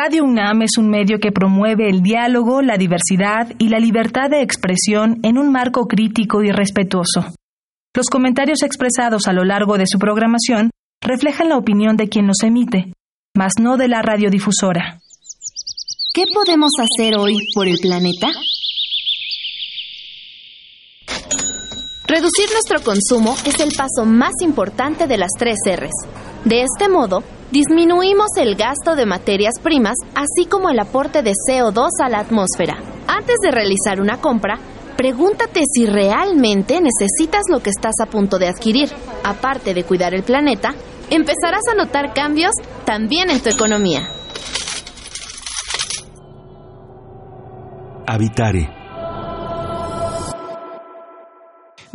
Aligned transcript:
Radio 0.00 0.22
UNAM 0.22 0.62
es 0.62 0.78
un 0.78 0.88
medio 0.88 1.18
que 1.18 1.32
promueve 1.32 1.88
el 1.88 2.02
diálogo, 2.02 2.62
la 2.62 2.76
diversidad 2.76 3.52
y 3.58 3.68
la 3.68 3.80
libertad 3.80 4.30
de 4.30 4.42
expresión 4.42 5.18
en 5.24 5.38
un 5.38 5.50
marco 5.50 5.88
crítico 5.88 6.44
y 6.44 6.52
respetuoso. 6.52 7.34
Los 7.96 8.06
comentarios 8.06 8.62
expresados 8.62 9.26
a 9.26 9.32
lo 9.32 9.42
largo 9.42 9.76
de 9.76 9.88
su 9.88 9.98
programación 9.98 10.70
reflejan 11.02 11.48
la 11.48 11.56
opinión 11.56 11.96
de 11.96 12.08
quien 12.08 12.28
los 12.28 12.44
emite, 12.44 12.92
mas 13.36 13.54
no 13.60 13.76
de 13.76 13.88
la 13.88 14.00
radiodifusora. 14.00 15.00
¿Qué 16.14 16.26
podemos 16.32 16.70
hacer 16.78 17.18
hoy 17.18 17.34
por 17.52 17.66
el 17.66 17.78
planeta? 17.82 18.28
Reducir 22.06 22.46
nuestro 22.52 22.84
consumo 22.84 23.34
es 23.44 23.58
el 23.58 23.72
paso 23.76 24.04
más 24.06 24.34
importante 24.42 25.08
de 25.08 25.18
las 25.18 25.32
tres 25.36 25.56
R's. 25.66 25.90
De 26.44 26.62
este 26.62 26.88
modo, 26.88 27.24
disminuimos 27.50 28.28
el 28.36 28.54
gasto 28.56 28.94
de 28.96 29.06
materias 29.06 29.54
primas, 29.62 29.96
así 30.14 30.46
como 30.46 30.70
el 30.70 30.78
aporte 30.78 31.22
de 31.22 31.32
CO2 31.32 31.88
a 32.02 32.08
la 32.08 32.20
atmósfera. 32.20 32.78
Antes 33.06 33.36
de 33.42 33.50
realizar 33.50 34.00
una 34.00 34.20
compra, 34.20 34.58
pregúntate 34.96 35.62
si 35.72 35.86
realmente 35.86 36.80
necesitas 36.80 37.42
lo 37.48 37.60
que 37.60 37.70
estás 37.70 37.94
a 38.02 38.06
punto 38.06 38.38
de 38.38 38.48
adquirir. 38.48 38.90
Aparte 39.24 39.74
de 39.74 39.84
cuidar 39.84 40.14
el 40.14 40.22
planeta, 40.22 40.74
empezarás 41.10 41.62
a 41.70 41.74
notar 41.74 42.12
cambios 42.14 42.52
también 42.84 43.30
en 43.30 43.40
tu 43.40 43.48
economía. 43.48 44.08
Habitare 48.06 48.78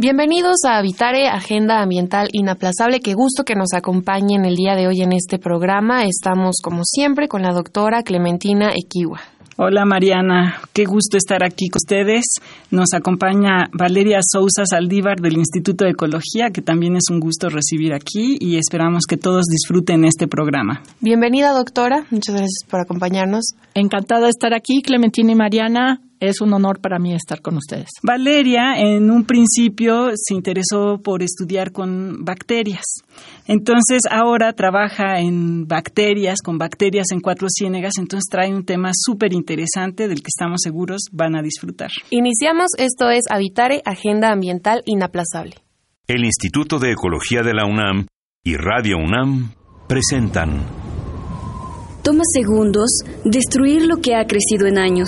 Bienvenidos 0.04 0.66
a 0.68 0.80
Habitare, 0.80 1.30
Agenda 1.30 1.82
Ambiental 1.82 2.28
Inaplazable. 2.34 3.00
Qué 3.00 3.14
gusto 3.14 3.46
que 3.46 3.56
nos 3.56 3.72
acompañen 3.74 4.44
el 4.44 4.56
día 4.56 4.76
de 4.76 4.86
hoy 4.86 5.02
en 5.02 5.14
este 5.14 5.40
programa. 5.40 6.04
Estamos, 6.04 6.58
como 6.62 6.82
siempre, 6.84 7.30
con 7.30 7.42
la 7.42 7.54
doctora 7.54 8.04
Clementina 8.04 8.74
Equiwa. 8.76 9.22
Hola 9.56 9.86
Mariana, 9.86 10.56
qué 10.74 10.84
gusto 10.84 11.16
estar 11.16 11.42
aquí 11.46 11.70
con 11.70 11.78
ustedes. 11.78 12.26
Nos 12.70 12.94
acompaña 12.94 13.70
Valeria 13.72 14.20
Sousa 14.22 14.66
Saldívar 14.66 15.22
del 15.22 15.38
Instituto 15.38 15.86
de 15.86 15.92
Ecología, 15.92 16.50
que 16.54 16.62
también 16.62 16.98
es 16.98 17.04
un 17.10 17.22
gusto 17.22 17.48
recibir 17.48 17.94
aquí 17.94 18.36
y 18.42 18.58
esperamos 18.58 19.06
que 19.08 19.16
todos 19.16 19.46
disfruten 19.46 20.04
este 20.04 20.28
programa. 20.28 20.82
Bienvenida 21.00 21.54
doctora, 21.54 22.06
muchas 22.12 22.36
gracias 22.36 22.66
por 22.70 22.82
acompañarnos. 22.82 23.54
Encantada 23.74 24.24
de 24.24 24.32
estar 24.32 24.54
aquí, 24.54 24.82
Clementina 24.82 25.32
y 25.32 25.36
Mariana 25.36 26.02
es 26.24 26.40
un 26.40 26.54
honor 26.54 26.80
para 26.80 27.00
mí 27.00 27.14
estar 27.14 27.42
con 27.42 27.58
ustedes. 27.58 27.90
Valeria 28.02 28.76
en 28.78 29.12
un 29.12 29.26
principio 29.26 30.12
se 30.16 30.34
interesó 30.34 31.00
por 31.04 31.22
estudiar 31.22 31.72
con 31.72 32.24
bacterias. 32.24 32.86
Entonces 33.46 34.02
ahora 34.10 34.54
trabaja 34.54 35.20
en 35.20 35.68
bacterias, 35.68 36.38
con 36.42 36.58
bacterias 36.58 37.08
en 37.12 37.20
cuatro 37.20 37.48
ciénegas, 37.50 37.94
entonces 38.00 38.30
trae 38.32 38.54
un 38.54 38.66
tema 38.66 38.92
súper 38.94 39.34
interesante 39.34 40.08
del 40.08 40.22
que 40.22 40.30
estamos 40.30 40.62
seguros 40.64 41.02
van 41.12 41.36
a 41.36 41.42
disfrutar. 41.42 41.90
Iniciamos, 42.10 42.72
esto 42.78 43.10
es 43.10 43.24
Habitare, 43.30 43.82
Agenda 43.86 44.32
Ambiental 44.32 44.82
Inaplazable. 44.86 45.56
El 46.08 46.24
Instituto 46.24 46.80
de 46.80 46.92
Ecología 46.92 47.42
de 47.44 47.54
la 47.54 47.66
UNAM 47.66 48.08
y 48.44 48.56
Radio 48.56 48.98
UNAM 48.98 49.54
presentan. 49.88 50.62
Toma 52.02 52.24
segundos 52.34 52.90
destruir 53.24 53.86
lo 53.86 53.98
que 53.98 54.16
ha 54.16 54.26
crecido 54.26 54.68
en 54.68 54.78
años 54.78 55.08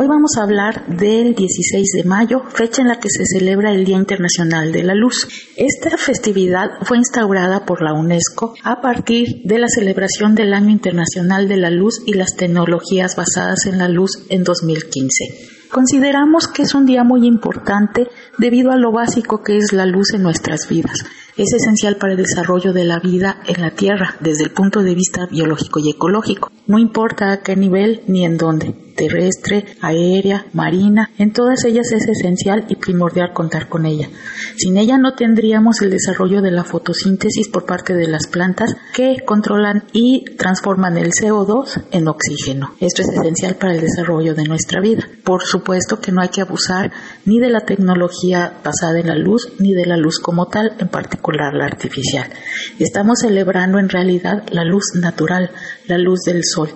Hoy 0.00 0.06
vamos 0.06 0.36
a 0.38 0.44
hablar 0.44 0.86
del 0.86 1.34
16 1.34 1.88
de 1.92 2.04
mayo, 2.04 2.44
fecha 2.50 2.82
en 2.82 2.86
la 2.86 3.00
que 3.00 3.08
se 3.10 3.24
celebra 3.26 3.72
el 3.72 3.84
Día 3.84 3.96
Internacional 3.96 4.70
de 4.70 4.84
la 4.84 4.94
Luz. 4.94 5.26
Esta 5.56 5.96
festividad 5.96 6.70
fue 6.82 6.98
instaurada 6.98 7.66
por 7.66 7.82
la 7.82 7.94
UNESCO 7.94 8.54
a 8.62 8.80
partir 8.80 9.42
de 9.42 9.58
la 9.58 9.66
celebración 9.66 10.36
del 10.36 10.54
Año 10.54 10.70
Internacional 10.70 11.48
de 11.48 11.56
la 11.56 11.70
Luz 11.70 12.00
y 12.06 12.12
las 12.12 12.36
tecnologías 12.36 13.16
basadas 13.16 13.66
en 13.66 13.78
la 13.78 13.88
luz 13.88 14.24
en 14.28 14.44
2015. 14.44 15.66
Consideramos 15.68 16.46
que 16.46 16.62
es 16.62 16.76
un 16.76 16.86
día 16.86 17.02
muy 17.02 17.26
importante 17.26 18.06
debido 18.38 18.70
a 18.70 18.76
lo 18.76 18.92
básico 18.92 19.42
que 19.42 19.56
es 19.56 19.72
la 19.72 19.84
luz 19.84 20.14
en 20.14 20.22
nuestras 20.22 20.68
vidas. 20.68 21.04
Es 21.36 21.52
esencial 21.52 21.96
para 21.96 22.12
el 22.12 22.18
desarrollo 22.18 22.72
de 22.72 22.84
la 22.84 23.00
vida 23.00 23.40
en 23.48 23.62
la 23.62 23.72
Tierra 23.72 24.14
desde 24.20 24.44
el 24.44 24.50
punto 24.52 24.80
de 24.80 24.94
vista 24.94 25.26
biológico 25.26 25.80
y 25.80 25.90
ecológico. 25.90 26.52
No 26.68 26.78
importa 26.78 27.32
a 27.32 27.42
qué 27.42 27.56
nivel 27.56 28.02
ni 28.06 28.24
en 28.24 28.36
dónde 28.36 28.87
terrestre, 28.98 29.64
aérea, 29.80 30.44
marina, 30.52 31.10
en 31.18 31.32
todas 31.32 31.64
ellas 31.64 31.92
es 31.92 32.08
esencial 32.08 32.66
y 32.68 32.74
primordial 32.74 33.32
contar 33.32 33.68
con 33.68 33.86
ella. 33.86 34.08
Sin 34.56 34.76
ella 34.76 34.98
no 34.98 35.14
tendríamos 35.14 35.80
el 35.82 35.90
desarrollo 35.90 36.42
de 36.42 36.50
la 36.50 36.64
fotosíntesis 36.64 37.48
por 37.48 37.64
parte 37.64 37.94
de 37.94 38.08
las 38.08 38.26
plantas 38.26 38.74
que 38.92 39.18
controlan 39.24 39.84
y 39.92 40.24
transforman 40.36 40.98
el 40.98 41.12
CO2 41.12 41.84
en 41.92 42.08
oxígeno. 42.08 42.74
Esto 42.80 43.02
es 43.02 43.08
esencial 43.10 43.54
para 43.54 43.74
el 43.74 43.80
desarrollo 43.80 44.34
de 44.34 44.44
nuestra 44.44 44.80
vida. 44.80 45.08
Por 45.22 45.44
supuesto 45.44 46.00
que 46.00 46.10
no 46.10 46.20
hay 46.20 46.30
que 46.30 46.40
abusar 46.40 46.90
ni 47.24 47.38
de 47.38 47.50
la 47.50 47.60
tecnología 47.60 48.58
basada 48.64 48.98
en 48.98 49.06
la 49.06 49.16
luz 49.16 49.52
ni 49.60 49.74
de 49.74 49.86
la 49.86 49.96
luz 49.96 50.18
como 50.18 50.46
tal, 50.46 50.72
en 50.80 50.88
particular 50.88 51.54
la 51.54 51.66
artificial. 51.66 52.28
Estamos 52.80 53.20
celebrando 53.20 53.78
en 53.78 53.88
realidad 53.88 54.42
la 54.50 54.64
luz 54.64 54.96
natural, 54.96 55.52
la 55.86 55.98
luz 55.98 56.22
del 56.26 56.42
sol 56.42 56.70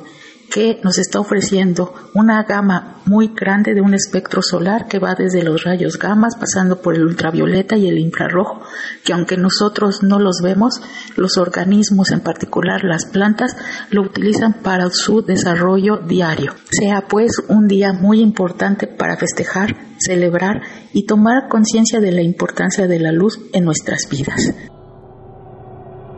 que 0.53 0.79
nos 0.85 0.99
está 0.99 1.19
ofreciendo 1.19 1.95
una 2.15 2.43
gama 2.43 3.01
muy 3.07 3.29
grande 3.29 3.75
de 3.75 3.81
un 3.81 3.95
espectro 3.95 4.43
solar 4.43 4.87
que 4.87 4.99
va 4.99 5.15
desde 5.15 5.43
los 5.43 5.65
rayos 5.65 5.99
gamas 5.99 6.37
pasando 6.37 6.83
por 6.83 6.95
el 6.95 7.05
ultravioleta 7.05 7.77
y 7.77 7.89
el 7.89 7.99
infrarrojo, 7.99 8.61
que 9.03 9.15
aunque 9.15 9.39
nosotros 9.39 10.03
no 10.03 10.19
los 10.19 10.41
vemos, 10.43 10.75
los 11.17 11.39
organismos, 11.39 12.11
en 12.11 12.21
particular 12.21 12.85
las 12.85 13.07
plantas, 13.07 13.57
lo 13.91 14.03
utilizan 14.03 14.63
para 14.63 14.91
su 14.91 15.23
desarrollo 15.23 15.97
diario. 15.97 16.53
Sea 16.71 17.07
pues 17.09 17.43
un 17.49 17.67
día 17.67 17.95
muy 17.95 18.21
importante 18.21 18.87
para 18.87 19.17
festejar, 19.17 19.75
celebrar 19.99 20.61
y 20.93 21.07
tomar 21.07 21.49
conciencia 21.49 22.01
de 22.01 22.13
la 22.13 22.23
importancia 22.23 22.87
de 22.87 22.99
la 22.99 23.11
luz 23.13 23.41
en 23.55 23.65
nuestras 23.65 24.07
vidas. 24.11 24.55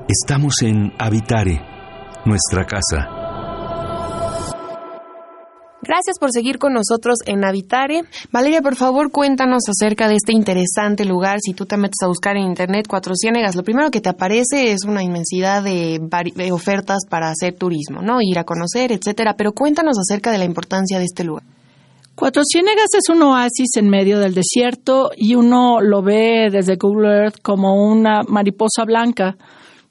Estamos 0.08 0.54
en 0.62 0.92
Habitare, 0.98 1.60
nuestra 2.26 2.66
casa. 2.66 3.23
Gracias 5.86 6.18
por 6.18 6.32
seguir 6.32 6.58
con 6.58 6.72
nosotros 6.72 7.18
en 7.26 7.44
Habitare. 7.44 8.04
Valeria, 8.32 8.62
por 8.62 8.74
favor, 8.74 9.10
cuéntanos 9.10 9.64
acerca 9.68 10.08
de 10.08 10.14
este 10.14 10.32
interesante 10.32 11.04
lugar. 11.04 11.40
Si 11.42 11.52
tú 11.52 11.66
te 11.66 11.76
metes 11.76 12.02
a 12.02 12.06
buscar 12.06 12.36
en 12.36 12.44
internet 12.44 12.86
Cuatro 12.88 13.12
Ciénegas, 13.14 13.54
lo 13.54 13.62
primero 13.62 13.90
que 13.90 14.00
te 14.00 14.08
aparece 14.08 14.72
es 14.72 14.84
una 14.84 15.02
inmensidad 15.02 15.62
de, 15.62 16.00
ofertas 16.50 17.00
para 17.08 17.28
hacer 17.28 17.54
turismo, 17.58 18.00
¿no? 18.00 18.18
Ir 18.22 18.38
a 18.38 18.44
conocer, 18.44 18.92
etcétera. 18.92 19.34
Pero 19.36 19.52
cuéntanos 19.52 19.98
acerca 19.98 20.30
de 20.30 20.38
la 20.38 20.44
importancia 20.46 20.98
de 20.98 21.04
este 21.04 21.22
lugar. 21.22 21.44
Cuatro 22.14 22.42
Ciénegas 22.50 22.88
es 22.96 23.14
un 23.14 23.20
oasis 23.22 23.76
en 23.76 23.90
medio 23.90 24.20
del 24.20 24.32
desierto 24.32 25.10
y 25.14 25.34
uno 25.34 25.82
lo 25.82 26.00
ve 26.02 26.48
desde 26.50 26.76
Google 26.76 27.24
Earth 27.24 27.42
como 27.42 27.84
una 27.84 28.22
mariposa 28.26 28.84
blanca 28.86 29.36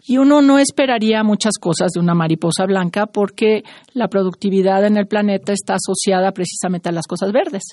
y 0.06 0.18
uno 0.18 0.42
no 0.42 0.60
esperaría 0.60 1.24
muchas 1.24 1.54
cosas 1.60 1.92
de 1.94 2.00
una 2.00 2.14
mariposa 2.14 2.66
blanca 2.66 3.06
porque 3.06 3.64
la 3.94 4.10
productividad 4.10 4.86
en 4.86 4.98
el 4.98 5.08
planeta 5.08 5.54
está 5.54 5.76
asociada 5.76 6.32
precisamente 6.32 6.90
a 6.90 6.92
las 6.92 7.08
cosas 7.08 7.32
verdes. 7.32 7.64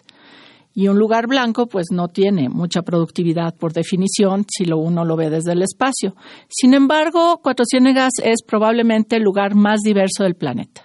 Y 0.73 0.87
un 0.87 0.99
lugar 0.99 1.27
blanco 1.27 1.67
pues 1.67 1.87
no 1.91 2.07
tiene 2.07 2.49
mucha 2.49 2.83
productividad 2.83 3.57
por 3.57 3.73
definición 3.73 4.47
si 4.49 4.65
lo 4.65 4.79
uno 4.79 5.05
lo 5.05 5.17
ve 5.17 5.29
desde 5.29 5.53
el 5.53 5.63
espacio. 5.63 6.15
Sin 6.49 6.75
embargo, 6.75 7.41
Cuatro 7.43 7.65
Ciénegas 7.69 8.13
es 8.23 8.43
probablemente 8.47 9.17
el 9.17 9.25
lugar 9.25 9.57
más 9.57 9.81
diverso 9.81 10.23
del 10.23 10.37
planeta. 10.37 10.83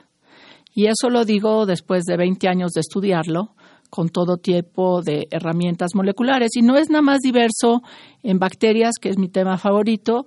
Y 0.74 0.88
eso 0.88 1.10
lo 1.10 1.24
digo 1.24 1.68
después 1.68 2.04
de 2.06 2.18
20 2.18 2.48
años 2.48 2.72
de 2.72 2.82
estudiarlo 2.82 3.56
con 3.92 4.10
todo 4.10 4.38
tipo 4.38 5.02
de 5.04 5.28
herramientas 5.30 5.92
moleculares. 5.94 6.50
Y 6.56 6.64
no 6.64 6.76
es 6.78 6.90
nada 6.90 7.04
más 7.04 7.20
diverso 7.20 7.82
en 8.24 8.40
bacterias, 8.40 8.96
que 9.00 9.10
es 9.10 9.18
mi 9.18 9.30
tema 9.30 9.58
favorito, 9.58 10.26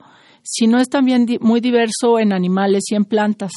sino 0.51 0.79
es 0.79 0.89
también 0.89 1.27
muy 1.41 1.61
diverso 1.61 2.19
en 2.19 2.33
animales 2.33 2.85
y 2.91 2.95
en 2.95 3.05
plantas 3.05 3.53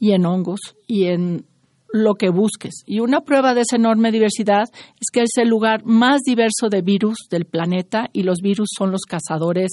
y 0.00 0.12
en 0.12 0.26
hongos 0.26 0.60
y 0.86 1.04
en 1.04 1.46
lo 1.92 2.14
que 2.14 2.28
busques. 2.28 2.82
Y 2.86 3.00
una 3.00 3.22
prueba 3.22 3.54
de 3.54 3.62
esa 3.62 3.76
enorme 3.76 4.10
diversidad 4.10 4.64
es 5.00 5.08
que 5.12 5.22
es 5.22 5.30
el 5.36 5.48
lugar 5.48 5.84
más 5.84 6.22
diverso 6.22 6.68
de 6.70 6.82
virus 6.82 7.28
del 7.30 7.46
planeta 7.46 8.08
y 8.12 8.24
los 8.24 8.38
virus 8.42 8.68
son 8.76 8.90
los 8.90 9.02
cazadores 9.02 9.70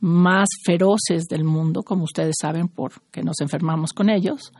más 0.00 0.48
feroces 0.64 1.26
del 1.28 1.44
mundo, 1.44 1.82
como 1.82 2.04
ustedes 2.04 2.34
saben, 2.40 2.68
porque 2.68 3.22
nos 3.22 3.40
enfermamos 3.40 3.92
con 3.92 4.10
ellos. 4.10 4.52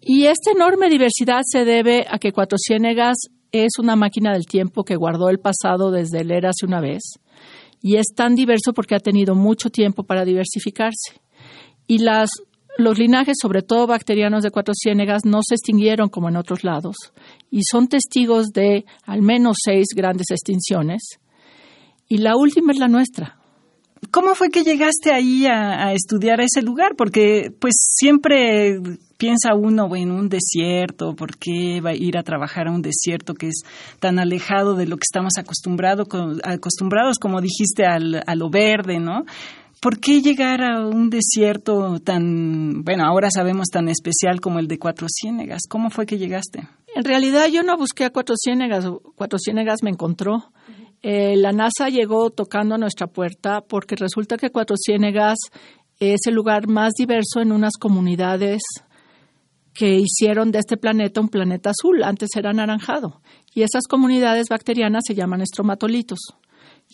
Y 0.00 0.26
esta 0.26 0.52
enorme 0.52 0.88
diversidad 0.90 1.40
se 1.44 1.64
debe 1.64 2.06
a 2.08 2.18
que 2.18 2.32
Cuatro 2.32 2.58
Ciénegas 2.58 3.16
es 3.50 3.78
una 3.78 3.96
máquina 3.96 4.32
del 4.32 4.46
tiempo 4.46 4.84
que 4.84 4.96
guardó 4.96 5.28
el 5.28 5.40
pasado 5.40 5.90
desde 5.90 6.20
el 6.20 6.44
hace 6.44 6.66
una 6.66 6.80
vez 6.80 7.02
y 7.82 7.96
es 7.96 8.06
tan 8.14 8.34
diverso 8.34 8.72
porque 8.72 8.94
ha 8.94 9.00
tenido 9.00 9.34
mucho 9.34 9.68
tiempo 9.68 10.04
para 10.04 10.24
diversificarse. 10.24 11.20
Y 11.86 11.98
las, 11.98 12.30
los 12.78 12.98
linajes, 12.98 13.36
sobre 13.40 13.62
todo 13.62 13.86
bacterianos 13.86 14.42
de 14.42 14.50
Cuatro 14.50 14.72
Ciénegas, 14.74 15.24
no 15.24 15.40
se 15.46 15.56
extinguieron 15.56 16.08
como 16.08 16.28
en 16.28 16.36
otros 16.36 16.64
lados 16.64 16.96
y 17.50 17.62
son 17.68 17.88
testigos 17.88 18.52
de 18.52 18.84
al 19.04 19.20
menos 19.20 19.58
seis 19.64 19.88
grandes 19.94 20.30
extinciones. 20.30 21.02
Y 22.08 22.18
la 22.18 22.36
última 22.36 22.72
es 22.72 22.78
la 22.78 22.88
nuestra, 22.88 23.42
¿Cómo 24.10 24.34
fue 24.34 24.50
que 24.50 24.64
llegaste 24.64 25.12
ahí 25.12 25.46
a, 25.46 25.92
estudiar 25.92 26.40
a 26.40 26.44
ese 26.44 26.60
lugar? 26.60 26.96
Porque 26.96 27.52
pues 27.58 27.74
siempre 27.76 28.80
piensa 29.22 29.54
uno 29.54 29.94
en 29.94 30.10
un 30.10 30.28
desierto, 30.28 31.14
¿por 31.14 31.36
qué 31.38 31.80
va 31.80 31.90
a 31.90 31.94
ir 31.94 32.18
a 32.18 32.24
trabajar 32.24 32.66
a 32.66 32.72
un 32.72 32.82
desierto 32.82 33.34
que 33.34 33.46
es 33.46 33.62
tan 34.00 34.18
alejado 34.18 34.74
de 34.74 34.86
lo 34.86 34.96
que 34.96 35.04
estamos 35.08 35.34
acostumbrado, 35.38 36.08
acostumbrados, 36.42 37.20
como 37.20 37.40
dijiste, 37.40 37.86
al, 37.86 38.24
a 38.26 38.34
lo 38.34 38.50
verde, 38.50 38.98
¿no? 38.98 39.24
¿Por 39.80 40.00
qué 40.00 40.22
llegar 40.22 40.60
a 40.60 40.84
un 40.88 41.08
desierto 41.08 42.00
tan, 42.00 42.82
bueno, 42.82 43.04
ahora 43.06 43.28
sabemos 43.30 43.68
tan 43.68 43.88
especial 43.88 44.40
como 44.40 44.58
el 44.58 44.66
de 44.66 44.80
Cuatro 44.80 45.06
Ciénegas? 45.08 45.68
¿Cómo 45.68 45.90
fue 45.90 46.04
que 46.04 46.18
llegaste? 46.18 46.66
En 46.92 47.04
realidad 47.04 47.46
yo 47.46 47.62
no 47.62 47.76
busqué 47.76 48.06
a 48.06 48.10
Cuatro 48.10 48.34
Ciénegas, 48.36 48.84
Cuatro 49.14 49.38
Ciénegas 49.38 49.84
me 49.84 49.90
encontró. 49.90 50.50
Eh, 51.00 51.36
la 51.36 51.52
NASA 51.52 51.90
llegó 51.90 52.30
tocando 52.30 52.74
a 52.74 52.78
nuestra 52.78 53.06
puerta 53.06 53.60
porque 53.60 53.94
resulta 53.94 54.36
que 54.36 54.50
Cuatro 54.50 54.74
Ciénegas 54.76 55.38
es 56.00 56.22
el 56.26 56.34
lugar 56.34 56.66
más 56.66 56.94
diverso 56.94 57.40
en 57.40 57.52
unas 57.52 57.74
comunidades 57.78 58.62
que 59.74 59.98
hicieron 59.98 60.52
de 60.52 60.58
este 60.58 60.76
planeta 60.76 61.20
un 61.20 61.28
planeta 61.28 61.70
azul. 61.70 62.02
Antes 62.02 62.30
era 62.36 62.50
anaranjado. 62.50 63.22
Y 63.54 63.62
esas 63.62 63.86
comunidades 63.88 64.46
bacterianas 64.50 65.02
se 65.06 65.14
llaman 65.14 65.40
estromatolitos. 65.40 66.18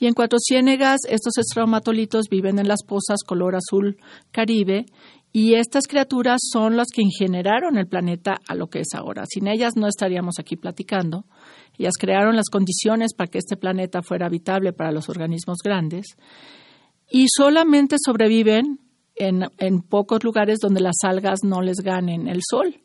Y 0.01 0.07
en 0.07 0.15
Cuatro 0.15 0.39
Ciénegas, 0.39 1.01
estos 1.09 1.39
estromatolitos 1.39 2.27
viven 2.31 2.59
en 2.59 2.69
las 2.69 2.85
pozas 2.85 3.19
color 3.27 3.57
azul 3.57 3.97
caribe 4.31 4.87
y 5.33 5.55
estas 5.55 5.87
criaturas 5.87 6.41
son 6.53 6.77
las 6.77 6.89
que 6.93 7.03
generaron 7.19 7.77
el 7.77 7.87
planeta 7.87 8.39
a 8.47 8.55
lo 8.55 8.69
que 8.69 8.81
es 8.81 8.95
ahora. 8.95 9.25
Sin 9.29 9.49
ellas 9.49 9.75
no 9.77 9.89
estaríamos 9.89 10.39
aquí 10.39 10.57
platicando. 10.57 11.25
Ellas 11.79 11.95
crearon 11.99 12.37
las 12.37 12.49
condiciones 12.49 13.13
para 13.15 13.29
que 13.29 13.39
este 13.39 13.57
planeta 13.57 14.03
fuera 14.03 14.27
habitable 14.27 14.73
para 14.73 14.93
los 14.93 15.09
organismos 15.09 15.59
grandes 15.63 16.17
y 17.11 17.27
solamente 17.29 17.97
sobreviven 18.03 18.81
en, 19.19 19.83
pocos 19.83 20.25
lugares 20.25 20.59
donde 20.61 20.81
las 20.81 20.97
algas 21.03 21.41
no 21.45 21.61
les 21.61 21.79
ganen 21.79 22.29
el 22.29 22.41
sol, 22.49 22.81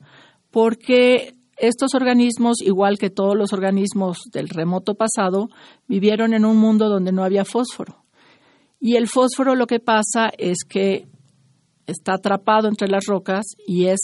porque 0.51 1.33
estos 1.57 1.93
organismos, 1.93 2.61
igual 2.61 2.97
que 2.97 3.09
todos 3.09 3.35
los 3.35 3.53
organismos 3.53 4.17
del 4.31 4.49
remoto 4.49 4.95
pasado, 4.95 5.49
vivieron 5.87 6.33
en 6.33 6.45
un 6.45 6.57
mundo 6.57 6.89
donde 6.89 7.11
no 7.11 7.23
había 7.23 7.45
fósforo. 7.45 8.03
Y 8.79 8.95
el 8.95 9.07
fósforo 9.07 9.55
lo 9.55 9.67
que 9.67 9.79
pasa 9.79 10.29
es 10.37 10.57
que 10.67 11.07
está 11.85 12.15
atrapado 12.15 12.67
entre 12.67 12.87
las 12.87 13.05
rocas 13.05 13.45
y 13.65 13.87
es 13.87 13.99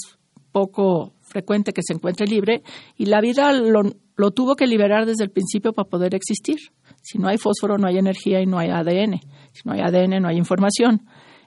poco 0.52 1.14
frecuente 1.22 1.74
que 1.74 1.82
se 1.86 1.94
encuentre 1.94 2.28
libre 2.28 2.64
y 2.98 3.06
la 3.06 3.22
vida 3.22 3.54
lo, 3.54 4.32
tuvo 4.32 4.56
que 4.56 4.68
liberar 4.68 5.06
desde 5.06 5.24
el 5.24 5.32
principio 5.32 5.74
para 5.74 5.88
poder 5.88 6.16
existir. 6.16 6.58
Si 7.02 7.18
no 7.18 7.28
hay 7.28 7.38
fósforo 7.38 7.78
no 7.78 7.88
hay 7.88 7.98
energía 7.98 8.42
y 8.42 8.46
no 8.46 8.58
hay 8.58 8.70
ADN. 8.70 9.20
Si 9.54 9.62
no 9.66 9.74
hay 9.74 9.82
ADN 9.82 10.22
no 10.22 10.28
hay 10.28 10.38
información. 10.38 11.02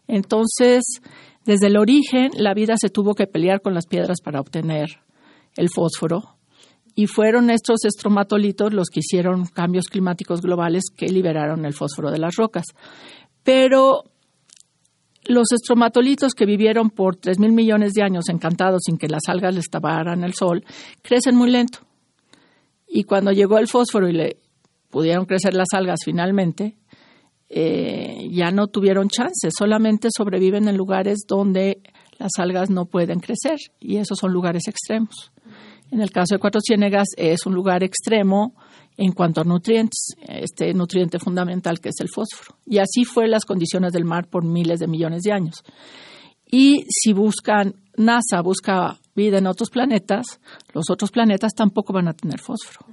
Entonces, 0.07 0.83
desde 1.45 1.69
el 1.69 1.77
origen 1.77 2.31
la 2.37 2.55
vida 2.55 2.75
se 2.77 2.89
tuvo 2.89 3.15
que 3.15 3.27
pelear 3.27 3.61
con 3.61 3.75
las 3.75 3.87
piedras 3.87 4.21
para 4.23 4.41
obtener 4.41 5.01
el 5.57 5.69
fósforo 5.69 6.37
y 6.95 7.07
fueron 7.07 7.51
estos 7.51 7.85
estromatolitos 7.85 8.73
los 8.73 8.89
que 8.89 9.01
hicieron 9.01 9.47
cambios 9.47 9.87
climáticos 9.87 10.43
globales 10.43 10.85
que 10.95 11.07
liberaron 11.07 11.65
el 11.65 11.73
fósforo 11.73 12.11
de 12.11 12.19
las 12.19 12.37
rocas. 12.37 12.67
Pero 13.43 14.05
los 15.25 15.53
estromatolitos 15.53 16.35
que 16.35 16.47
vivieron 16.47 16.91
por 16.91 17.17
3 17.17 17.39
mil 17.39 17.53
millones 17.53 17.93
de 17.93 18.03
años 18.03 18.29
encantados 18.29 18.83
sin 18.85 18.99
que 18.99 19.09
las 19.09 19.23
algas 19.29 19.55
les 19.55 19.71
taparan 19.71 20.25
el 20.25 20.35
sol, 20.35 20.65
crecen 21.01 21.37
muy 21.37 21.51
lento. 21.51 21.81
Y 22.87 23.05
cuando 23.05 23.33
llegó 23.33 23.59
el 23.59 23.69
fósforo 23.69 24.09
y 24.09 24.13
le 24.13 24.37
pudieron 24.91 25.25
crecer 25.25 25.55
las 25.55 25.69
algas 25.73 26.01
finalmente, 26.05 26.77
eh, 27.55 28.29
ya 28.31 28.51
no 28.51 28.69
tuvieron 28.69 29.11
chance, 29.11 29.51
solamente 29.57 30.09
sobreviven 30.11 30.69
en 30.69 30.77
lugares 30.79 31.27
donde 31.29 31.83
las 32.19 32.31
algas 32.39 32.71
no 32.71 32.87
pueden 32.87 33.21
crecer 33.21 33.59
y 33.79 33.99
esos 33.99 34.17
son 34.19 34.33
lugares 34.33 34.69
extremos. 34.69 35.33
En 35.91 36.01
el 36.01 36.11
caso 36.11 36.35
de 36.35 36.39
Cuatro 36.39 36.63
Ciénegas 36.63 37.09
es 37.19 37.45
un 37.45 37.55
lugar 37.55 37.83
extremo 37.85 38.55
en 38.97 39.13
cuanto 39.13 39.43
a 39.43 39.45
nutrientes, 39.45 40.15
este 40.27 40.73
nutriente 40.73 41.19
fundamental 41.19 41.79
que 41.79 41.91
es 41.91 42.01
el 42.01 42.09
fósforo. 42.09 42.57
Y 42.65 42.79
así 42.79 43.05
fue 43.05 43.29
las 43.29 43.45
condiciones 43.45 43.93
del 43.93 44.07
mar 44.07 44.29
por 44.29 44.45
miles 44.45 44.81
de 44.81 44.87
millones 44.87 45.23
de 45.23 45.33
años. 45.33 45.63
Y 46.51 46.87
si 46.89 47.13
buscan, 47.13 47.75
NASA 47.99 48.41
busca 48.41 48.99
vida 49.15 49.37
en 49.37 49.47
otros 49.47 49.69
planetas, 49.69 50.41
los 50.73 50.89
otros 50.89 51.11
planetas 51.11 51.53
tampoco 51.55 51.93
van 51.93 52.09
a 52.09 52.15
tener 52.15 52.41
fósforo. 52.41 52.87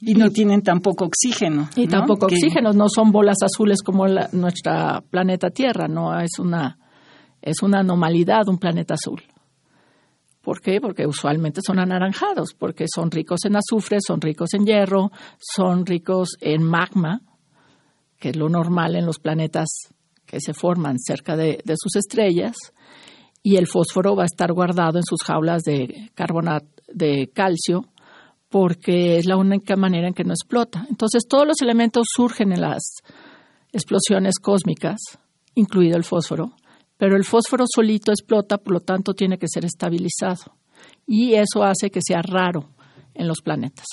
Y 0.00 0.14
no 0.14 0.30
tienen 0.30 0.62
tampoco 0.62 1.06
oxígeno. 1.06 1.68
Y 1.76 1.86
tampoco 1.86 2.26
oxígeno, 2.26 2.72
no 2.72 2.88
son 2.88 3.12
bolas 3.12 3.38
azules 3.42 3.82
como 3.82 4.06
la, 4.06 4.28
nuestra 4.32 5.00
planeta 5.00 5.50
Tierra, 5.50 5.88
no 5.88 6.18
es 6.20 6.38
una, 6.38 6.78
es 7.40 7.62
una 7.62 7.80
anomalidad 7.80 8.48
un 8.48 8.58
planeta 8.58 8.94
azul. 8.94 9.22
¿Por 10.44 10.60
qué? 10.60 10.78
Porque 10.80 11.06
usualmente 11.06 11.60
son 11.64 11.78
anaranjados, 11.78 12.52
porque 12.52 12.84
son 12.92 13.10
ricos 13.10 13.46
en 13.46 13.56
azufre, 13.56 13.96
son 14.06 14.20
ricos 14.20 14.52
en 14.52 14.66
hierro, 14.66 15.10
son 15.38 15.86
ricos 15.86 16.36
en 16.40 16.62
magma, 16.62 17.22
que 18.18 18.28
es 18.28 18.36
lo 18.36 18.50
normal 18.50 18.94
en 18.94 19.06
los 19.06 19.18
planetas 19.18 19.68
que 20.26 20.40
se 20.40 20.52
forman 20.52 20.98
cerca 20.98 21.34
de, 21.34 21.62
sus 21.76 21.96
estrellas, 21.96 22.56
y 23.42 23.56
el 23.56 23.66
fósforo 23.66 24.16
va 24.16 24.24
a 24.24 24.26
estar 24.26 24.52
guardado 24.52 24.98
en 24.98 25.04
sus 25.04 25.22
jaulas 25.22 25.62
de 25.62 26.10
carbonato 26.14 26.66
de 26.92 27.30
calcio, 27.32 27.86
porque 28.54 29.18
es 29.18 29.26
la 29.26 29.36
única 29.36 29.74
manera 29.74 30.06
en 30.06 30.14
que 30.14 30.22
no 30.22 30.32
explota. 30.32 30.86
Entonces 30.88 31.26
todos 31.28 31.44
los 31.44 31.60
elementos 31.60 32.06
surgen 32.14 32.52
en 32.52 32.60
las 32.60 32.98
explosiones 33.72 34.34
cósmicas, 34.40 35.00
incluido 35.56 35.96
el 35.96 36.04
fósforo, 36.04 36.52
pero 36.96 37.16
el 37.16 37.24
fósforo 37.24 37.64
solito 37.66 38.12
explota, 38.12 38.58
por 38.58 38.74
lo 38.74 38.78
tanto 38.78 39.12
tiene 39.12 39.38
que 39.38 39.48
ser 39.48 39.64
estabilizado. 39.64 40.54
Y 41.04 41.34
eso 41.34 41.64
hace 41.64 41.90
que 41.90 41.98
sea 42.00 42.22
raro 42.22 42.68
en 43.12 43.26
los 43.26 43.40
planetas. 43.42 43.86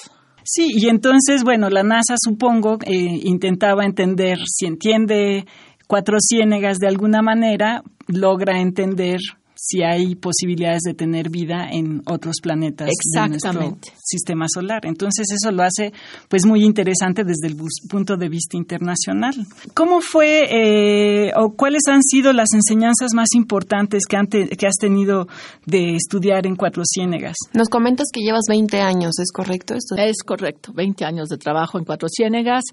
Sí, 0.44 0.68
y 0.75 0.89
entonces, 0.89 1.44
bueno, 1.44 1.72
la 1.72 1.82
NASA 1.82 2.13
supongo 2.24 2.77
eh, 2.86 3.20
intentaba 3.24 3.84
entender, 3.84 4.38
si 4.46 4.68
entiende 4.68 5.48
cuatro 5.88 6.18
ciénegas 6.20 6.77
de 6.77 6.88
alguna 6.88 7.24
manera, 7.24 7.82
logra 8.06 8.62
entender 8.62 9.22
si 9.63 9.84
hay 9.84 10.15
posibilidades 10.15 10.82
de 10.82 10.96
tener 10.96 11.30
vida 11.30 11.70
en 11.72 12.01
otros 12.08 12.38
planetas 12.41 12.89
de 12.89 13.30
nuestro 13.30 13.77
sistema 14.03 14.48
solar. 14.51 14.88
Entonces 14.88 15.27
eso 15.32 15.51
lo 15.51 15.62
hace 15.62 15.94
pues 16.30 16.48
muy 16.48 16.65
interesante 16.65 17.24
desde 17.24 17.46
el 17.46 17.58
punto 17.88 18.18
de 18.18 18.27
vista 18.27 18.58
internacional. 18.58 19.36
¿Cómo 19.75 20.01
fue 20.01 20.48
eh, 20.50 21.32
o 21.36 21.51
cuáles 21.56 21.84
han 21.88 22.01
sido 22.01 22.34
las 22.34 22.48
enseñanzas 22.56 23.13
más 23.13 23.36
importantes 23.36 24.06
que, 24.08 24.18
que 24.58 24.65
has 24.65 24.77
tenido 24.77 25.27
de 25.68 25.96
estudiar 25.96 26.48
en 26.48 26.56
Cuatro 26.56 26.82
Ciénegas? 26.84 27.36
Nos 27.53 27.70
comentas 27.70 28.08
que 28.12 28.22
llevas 28.22 28.46
20 28.50 28.82
años, 28.82 29.20
¿es 29.20 29.32
correcto 29.32 29.75
esto? 29.75 29.94
Es 29.96 30.24
correcto, 30.24 30.74
20 30.74 31.06
años 31.06 31.30
de 31.30 31.38
trabajo 31.38 31.77
en 31.77 31.86
Cuatro 31.86 32.08
Ciénegas. 32.10 32.63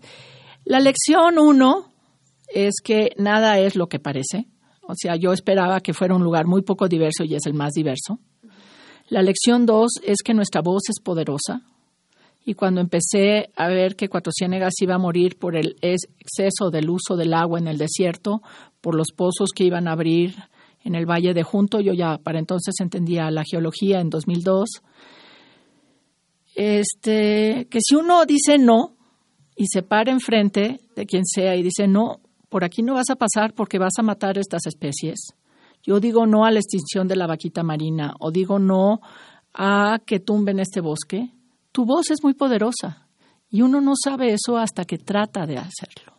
La 0.65 0.81
lección 0.81 1.39
uno 1.39 1.93
es 2.49 2.77
que 2.83 3.11
nada 3.19 3.59
es 3.59 3.77
lo 3.77 3.89
que 3.89 3.99
parece 3.99 4.47
o 4.89 4.95
sea, 4.97 5.17
yo 5.17 5.35
esperaba 5.35 5.81
que 5.81 5.93
fuera 5.93 6.15
un 6.15 6.25
lugar 6.25 6.47
muy 6.47 6.63
poco 6.63 6.89
diverso 6.89 7.23
y 7.23 7.35
es 7.35 7.45
el 7.45 7.53
más 7.53 7.75
diverso. 7.75 8.21
La 9.11 9.21
lección 9.21 9.67
dos 9.67 9.93
es 10.03 10.23
que 10.25 10.33
nuestra 10.33 10.63
voz 10.63 10.85
es 10.89 10.99
poderosa. 10.99 11.61
Y 12.47 12.55
cuando 12.55 12.81
empecé 12.81 13.51
a 13.55 13.69
ver 13.69 13.97
que 13.97 14.09
Cuatro 14.09 14.33
Ciénegas 14.33 14.73
iba 14.81 14.95
a 14.95 14.99
morir 14.99 15.37
por 15.39 15.57
el 15.57 15.77
exceso 15.83 16.71
del 16.71 16.89
uso 16.89 17.17
del 17.17 17.35
agua 17.35 17.59
en 17.59 17.69
el 17.69 17.77
desierto, 17.77 18.41
por 18.81 18.95
los 18.95 19.13
pozos 19.15 19.51
que 19.55 19.65
iban 19.65 19.89
a 19.89 19.93
abrir 19.93 20.35
en 20.83 20.95
el 20.95 21.05
Valle 21.05 21.35
de 21.35 21.43
Junto, 21.43 21.81
yo 21.81 21.93
ya 21.93 22.17
para 22.17 22.39
entonces 22.39 22.75
entendía 22.81 23.31
la 23.31 23.45
geología 23.45 24.01
en 24.01 24.09
2002, 24.09 24.71
este, 26.55 27.67
que 27.71 27.81
si 27.83 27.95
uno 27.95 28.25
dice 28.25 28.57
no 28.57 28.97
y 29.55 29.67
se 29.67 29.83
para 29.83 30.13
enfrente 30.13 30.81
de 30.97 31.05
quien 31.05 31.27
sea 31.27 31.57
y 31.57 31.63
dice 31.63 31.87
no, 31.87 32.21
por 32.49 32.65
aquí 32.65 32.83
no 32.83 32.95
vas 32.95 33.11
a 33.11 33.17
pasar 33.17 33.55
porque 33.55 33.79
vas 33.79 33.95
a 33.99 34.03
matar 34.03 34.39
estas 34.39 34.67
especies. 34.67 35.19
Yo 35.83 36.01
digo 36.01 36.27
no 36.27 36.45
a 36.45 36.51
la 36.51 36.59
extinción 36.59 37.09
de 37.09 37.17
la 37.17 37.27
vaquita 37.27 37.63
marina 37.63 38.15
o 38.21 38.31
digo 38.31 38.59
no 38.59 39.01
a 39.55 40.01
que 40.05 40.21
tumben 40.21 40.61
este 40.61 40.81
bosque. 40.81 41.33
Tu 41.73 41.85
voz 41.85 42.11
es 42.11 42.23
muy 42.23 42.35
poderosa 42.35 43.07
y 43.51 43.63
uno 43.63 43.81
no 43.81 43.95
sabe 44.03 44.33
eso 44.33 44.57
hasta 44.57 44.85
que 44.85 44.99
trata 44.99 45.47
de 45.47 45.59
hacerlo. 45.59 46.19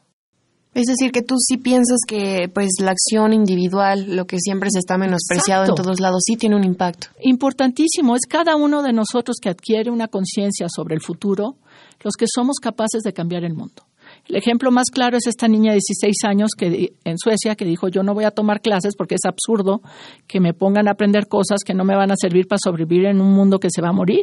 Es 0.74 0.86
decir, 0.86 1.12
que 1.12 1.24
tú 1.24 1.36
sí 1.40 1.58
piensas 1.58 1.98
que 2.08 2.50
pues 2.54 2.70
la 2.80 2.92
acción 2.92 3.34
individual, 3.34 4.16
lo 4.16 4.26
que 4.26 4.38
siempre 4.40 4.70
se 4.72 4.80
está 4.80 4.98
menospreciado 4.98 5.66
en 5.66 5.76
todos 5.76 6.00
lados, 6.00 6.22
sí 6.26 6.38
tiene 6.38 6.56
un 6.56 6.64
impacto. 6.64 7.08
Importantísimo, 7.22 8.16
es 8.16 8.22
cada 8.30 8.56
uno 8.56 8.84
de 8.84 8.94
nosotros 8.94 9.38
que 9.42 9.50
adquiere 9.50 9.90
una 9.90 10.08
conciencia 10.08 10.68
sobre 10.70 10.94
el 10.94 11.02
futuro, 11.02 11.58
los 12.02 12.14
que 12.14 12.28
somos 12.34 12.58
capaces 12.62 13.02
de 13.02 13.14
cambiar 13.14 13.44
el 13.44 13.56
mundo. 13.56 13.89
El 14.30 14.36
ejemplo 14.36 14.70
más 14.70 14.86
claro 14.94 15.18
es 15.18 15.26
esta 15.26 15.48
niña 15.48 15.72
de 15.72 15.80
16 15.80 16.16
años 16.26 16.52
que 16.56 16.94
en 17.04 17.18
Suecia 17.18 17.56
que 17.56 17.66
dijo 17.66 17.88
yo 17.88 18.04
no 18.04 18.14
voy 18.14 18.26
a 18.26 18.32
tomar 18.32 18.62
clases 18.62 18.96
porque 18.96 19.16
es 19.16 19.26
absurdo 19.26 19.82
que 20.28 20.40
me 20.40 20.54
pongan 20.54 20.88
a 20.88 20.92
aprender 20.92 21.28
cosas 21.28 21.62
que 21.66 21.74
no 21.74 21.84
me 21.84 21.96
van 21.96 22.12
a 22.12 22.16
servir 22.16 22.48
para 22.48 22.60
sobrevivir 22.64 23.08
en 23.08 23.22
un 23.22 23.34
mundo 23.34 23.60
que 23.60 23.70
se 23.72 23.82
va 23.82 23.90
a 23.90 23.94
morir. 23.94 24.22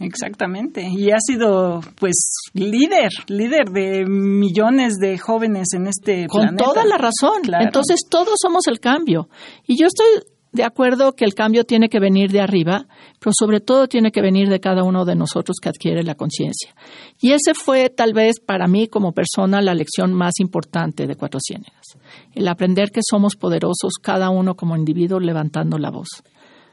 Exactamente. 0.00 0.86
Y 0.86 1.10
ha 1.12 1.20
sido 1.20 1.80
pues 1.98 2.14
líder, 2.52 3.10
líder 3.28 3.70
de 3.70 4.04
millones 4.06 4.96
de 5.00 5.16
jóvenes 5.16 5.68
en 5.72 5.86
este 5.86 6.26
Con 6.26 6.54
toda 6.56 6.84
la 6.84 6.98
razón. 6.98 7.42
Entonces 7.58 8.00
todos 8.08 8.34
somos 8.40 8.66
el 8.66 8.80
cambio. 8.80 9.30
Y 9.66 9.78
yo 9.80 9.86
estoy 9.86 10.06
de 10.52 10.64
acuerdo 10.64 11.12
que 11.12 11.24
el 11.24 11.34
cambio 11.34 11.64
tiene 11.64 11.88
que 11.88 12.00
venir 12.00 12.30
de 12.32 12.40
arriba, 12.40 12.86
pero 13.20 13.32
sobre 13.38 13.60
todo 13.60 13.86
tiene 13.86 14.10
que 14.10 14.22
venir 14.22 14.48
de 14.48 14.60
cada 14.60 14.82
uno 14.82 15.04
de 15.04 15.14
nosotros 15.14 15.58
que 15.62 15.68
adquiere 15.68 16.02
la 16.02 16.14
conciencia. 16.14 16.74
Y 17.20 17.32
ese 17.32 17.54
fue 17.54 17.90
tal 17.90 18.14
vez 18.14 18.40
para 18.40 18.66
mí 18.66 18.88
como 18.88 19.12
persona 19.12 19.60
la 19.60 19.74
lección 19.74 20.14
más 20.14 20.34
importante 20.40 21.06
de 21.06 21.16
Cuatro 21.16 21.40
Ciénegas, 21.40 21.98
el 22.34 22.48
aprender 22.48 22.90
que 22.90 23.00
somos 23.02 23.36
poderosos 23.36 23.94
cada 24.02 24.30
uno 24.30 24.54
como 24.54 24.76
individuo 24.76 25.20
levantando 25.20 25.78
la 25.78 25.90
voz. 25.90 26.08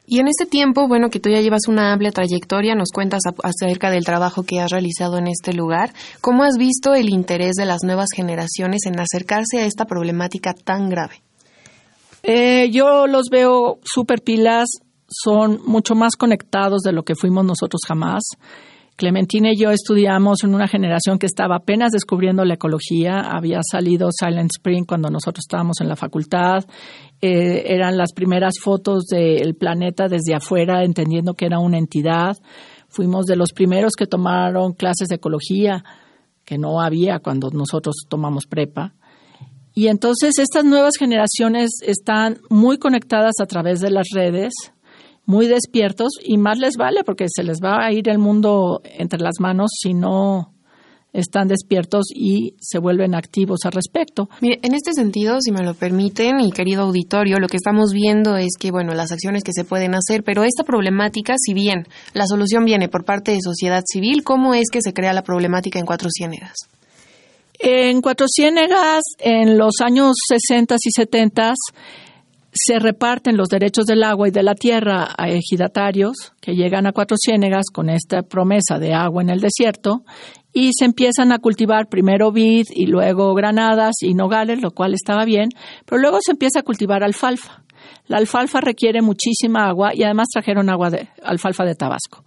Y 0.08 0.20
en 0.20 0.28
este 0.28 0.46
tiempo, 0.46 0.86
bueno, 0.86 1.10
que 1.10 1.18
tú 1.18 1.30
ya 1.30 1.40
llevas 1.40 1.66
una 1.66 1.92
amplia 1.92 2.12
trayectoria, 2.12 2.76
nos 2.76 2.90
cuentas 2.94 3.22
acerca 3.42 3.90
del 3.90 4.04
trabajo 4.04 4.44
que 4.44 4.60
has 4.60 4.70
realizado 4.70 5.18
en 5.18 5.26
este 5.26 5.52
lugar. 5.52 5.92
¿Cómo 6.20 6.44
has 6.44 6.56
visto 6.56 6.94
el 6.94 7.08
interés 7.08 7.56
de 7.56 7.66
las 7.66 7.82
nuevas 7.82 8.10
generaciones 8.14 8.86
en 8.86 9.00
acercarse 9.00 9.58
a 9.58 9.66
esta 9.66 9.84
problemática 9.84 10.54
tan 10.54 10.88
grave? 10.88 11.25
Eh, 12.28 12.70
yo 12.72 13.06
los 13.06 13.28
veo 13.30 13.78
super 13.84 14.20
pilas, 14.20 14.66
son 15.08 15.60
mucho 15.64 15.94
más 15.94 16.16
conectados 16.16 16.82
de 16.82 16.90
lo 16.90 17.04
que 17.04 17.14
fuimos 17.14 17.44
nosotros 17.44 17.80
jamás. 17.86 18.24
Clementina 18.96 19.52
y 19.52 19.56
yo 19.56 19.70
estudiamos 19.70 20.42
en 20.42 20.52
una 20.52 20.66
generación 20.66 21.20
que 21.20 21.26
estaba 21.26 21.56
apenas 21.56 21.92
descubriendo 21.92 22.44
la 22.44 22.54
ecología. 22.54 23.20
Había 23.20 23.60
salido 23.62 24.08
Silent 24.10 24.50
Spring 24.56 24.86
cuando 24.86 25.08
nosotros 25.08 25.44
estábamos 25.46 25.80
en 25.80 25.88
la 25.88 25.94
facultad. 25.94 26.64
Eh, 27.20 27.64
eran 27.66 27.96
las 27.96 28.12
primeras 28.12 28.54
fotos 28.60 29.04
del 29.04 29.54
planeta 29.54 30.08
desde 30.08 30.34
afuera, 30.34 30.82
entendiendo 30.82 31.34
que 31.34 31.46
era 31.46 31.60
una 31.60 31.78
entidad. 31.78 32.36
Fuimos 32.88 33.26
de 33.26 33.36
los 33.36 33.52
primeros 33.52 33.92
que 33.96 34.06
tomaron 34.06 34.72
clases 34.72 35.06
de 35.08 35.16
ecología, 35.16 35.84
que 36.44 36.58
no 36.58 36.80
había 36.80 37.20
cuando 37.20 37.50
nosotros 37.50 37.94
tomamos 38.08 38.46
prepa. 38.46 38.94
Y 39.78 39.88
entonces 39.88 40.38
estas 40.38 40.64
nuevas 40.64 40.94
generaciones 40.98 41.68
están 41.82 42.38
muy 42.48 42.78
conectadas 42.78 43.34
a 43.42 43.46
través 43.46 43.80
de 43.80 43.90
las 43.90 44.06
redes, 44.10 44.54
muy 45.26 45.48
despiertos 45.48 46.12
y 46.24 46.38
más 46.38 46.58
les 46.58 46.76
vale 46.78 47.04
porque 47.04 47.26
se 47.28 47.44
les 47.44 47.58
va 47.62 47.84
a 47.84 47.92
ir 47.92 48.08
el 48.08 48.16
mundo 48.16 48.80
entre 48.84 49.20
las 49.20 49.34
manos 49.38 49.72
si 49.78 49.92
no 49.92 50.54
están 51.12 51.48
despiertos 51.48 52.06
y 52.14 52.54
se 52.58 52.78
vuelven 52.78 53.14
activos 53.14 53.60
al 53.64 53.72
respecto. 53.72 54.30
Mire, 54.40 54.60
en 54.62 54.72
este 54.72 54.94
sentido, 54.94 55.42
si 55.42 55.52
me 55.52 55.62
lo 55.62 55.74
permiten, 55.74 56.36
mi 56.36 56.52
querido 56.52 56.84
auditorio, 56.84 57.38
lo 57.38 57.48
que 57.48 57.58
estamos 57.58 57.92
viendo 57.92 58.38
es 58.38 58.52
que, 58.58 58.70
bueno, 58.70 58.94
las 58.94 59.12
acciones 59.12 59.44
que 59.44 59.52
se 59.52 59.64
pueden 59.64 59.94
hacer, 59.94 60.24
pero 60.24 60.42
esta 60.44 60.64
problemática, 60.64 61.34
si 61.38 61.52
bien 61.52 61.86
la 62.14 62.26
solución 62.26 62.64
viene 62.64 62.88
por 62.88 63.04
parte 63.04 63.32
de 63.32 63.42
sociedad 63.42 63.82
civil, 63.86 64.24
¿cómo 64.24 64.54
es 64.54 64.70
que 64.72 64.80
se 64.80 64.94
crea 64.94 65.12
la 65.12 65.22
problemática 65.22 65.78
en 65.78 65.84
Cuatro 65.84 66.08
Ciénegas? 66.10 66.54
En 67.58 68.02
Cuatro 68.02 68.26
Ciénegas, 68.28 69.02
en 69.18 69.56
los 69.56 69.80
años 69.80 70.16
60 70.28 70.74
y 70.74 70.90
70, 70.90 71.54
se 72.52 72.78
reparten 72.78 73.36
los 73.36 73.48
derechos 73.48 73.86
del 73.86 74.02
agua 74.02 74.28
y 74.28 74.30
de 74.30 74.42
la 74.42 74.54
tierra 74.54 75.08
a 75.16 75.28
ejidatarios 75.28 76.32
que 76.40 76.54
llegan 76.54 76.86
a 76.86 76.92
Cuatro 76.92 77.16
Ciénegas 77.18 77.66
con 77.72 77.90
esta 77.90 78.22
promesa 78.22 78.78
de 78.78 78.94
agua 78.94 79.22
en 79.22 79.30
el 79.30 79.40
desierto 79.40 80.04
y 80.52 80.70
se 80.72 80.86
empiezan 80.86 81.32
a 81.32 81.38
cultivar 81.38 81.88
primero 81.88 82.32
vid 82.32 82.64
y 82.70 82.86
luego 82.86 83.34
granadas 83.34 83.96
y 84.00 84.14
nogales, 84.14 84.62
lo 84.62 84.70
cual 84.70 84.94
estaba 84.94 85.24
bien, 85.24 85.50
pero 85.84 86.00
luego 86.00 86.18
se 86.22 86.32
empieza 86.32 86.60
a 86.60 86.62
cultivar 86.62 87.04
alfalfa. 87.04 87.62
La 88.06 88.16
alfalfa 88.16 88.60
requiere 88.60 89.02
muchísima 89.02 89.68
agua 89.68 89.94
y 89.94 90.02
además 90.02 90.28
trajeron 90.32 90.70
agua 90.70 90.90
de 90.90 91.08
alfalfa 91.22 91.64
de 91.64 91.74
Tabasco. 91.74 92.24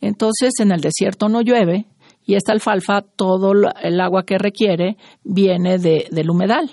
Entonces 0.00 0.52
en 0.60 0.72
el 0.72 0.80
desierto 0.80 1.28
no 1.28 1.40
llueve 1.40 1.86
y 2.24 2.34
esta 2.34 2.52
alfalfa, 2.52 3.02
todo 3.02 3.52
el 3.82 4.00
agua 4.00 4.24
que 4.24 4.38
requiere 4.38 4.96
viene 5.24 5.78
de, 5.78 6.06
del 6.10 6.30
humedal. 6.30 6.70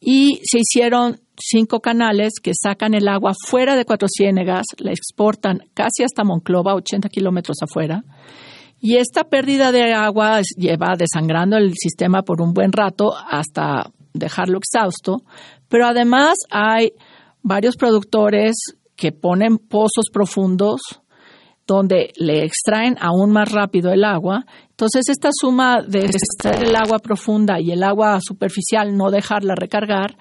Y 0.00 0.40
se 0.44 0.58
hicieron 0.58 1.20
cinco 1.38 1.80
canales 1.80 2.34
que 2.42 2.52
sacan 2.54 2.94
el 2.94 3.08
agua 3.08 3.32
fuera 3.46 3.76
de 3.76 3.84
Cuatro 3.84 4.08
Ciénegas, 4.08 4.66
la 4.78 4.92
exportan 4.92 5.60
casi 5.74 6.02
hasta 6.02 6.24
Monclova, 6.24 6.74
80 6.74 7.08
kilómetros 7.08 7.58
afuera. 7.62 8.04
Y 8.78 8.96
esta 8.96 9.24
pérdida 9.24 9.72
de 9.72 9.94
agua 9.94 10.40
lleva 10.56 10.94
desangrando 10.98 11.56
el 11.56 11.72
sistema 11.74 12.22
por 12.22 12.42
un 12.42 12.52
buen 12.52 12.72
rato 12.72 13.14
hasta 13.16 13.90
dejarlo 14.12 14.58
exhausto. 14.58 15.22
Pero 15.68 15.86
además 15.86 16.36
hay 16.50 16.92
varios 17.42 17.76
productores 17.76 18.56
que 18.96 19.12
ponen 19.12 19.58
pozos 19.58 20.06
profundos 20.12 20.80
donde 21.66 22.12
le 22.16 22.44
extraen 22.44 22.96
aún 23.00 23.32
más 23.32 23.50
rápido 23.50 23.92
el 23.92 24.04
agua. 24.04 24.44
Entonces, 24.70 25.08
esta 25.08 25.30
suma 25.32 25.82
de 25.82 26.06
extraer 26.06 26.64
el 26.64 26.76
agua 26.76 26.98
profunda 26.98 27.60
y 27.60 27.72
el 27.72 27.82
agua 27.82 28.18
superficial, 28.20 28.96
no 28.96 29.10
dejarla 29.10 29.54
recargar, 29.54 30.16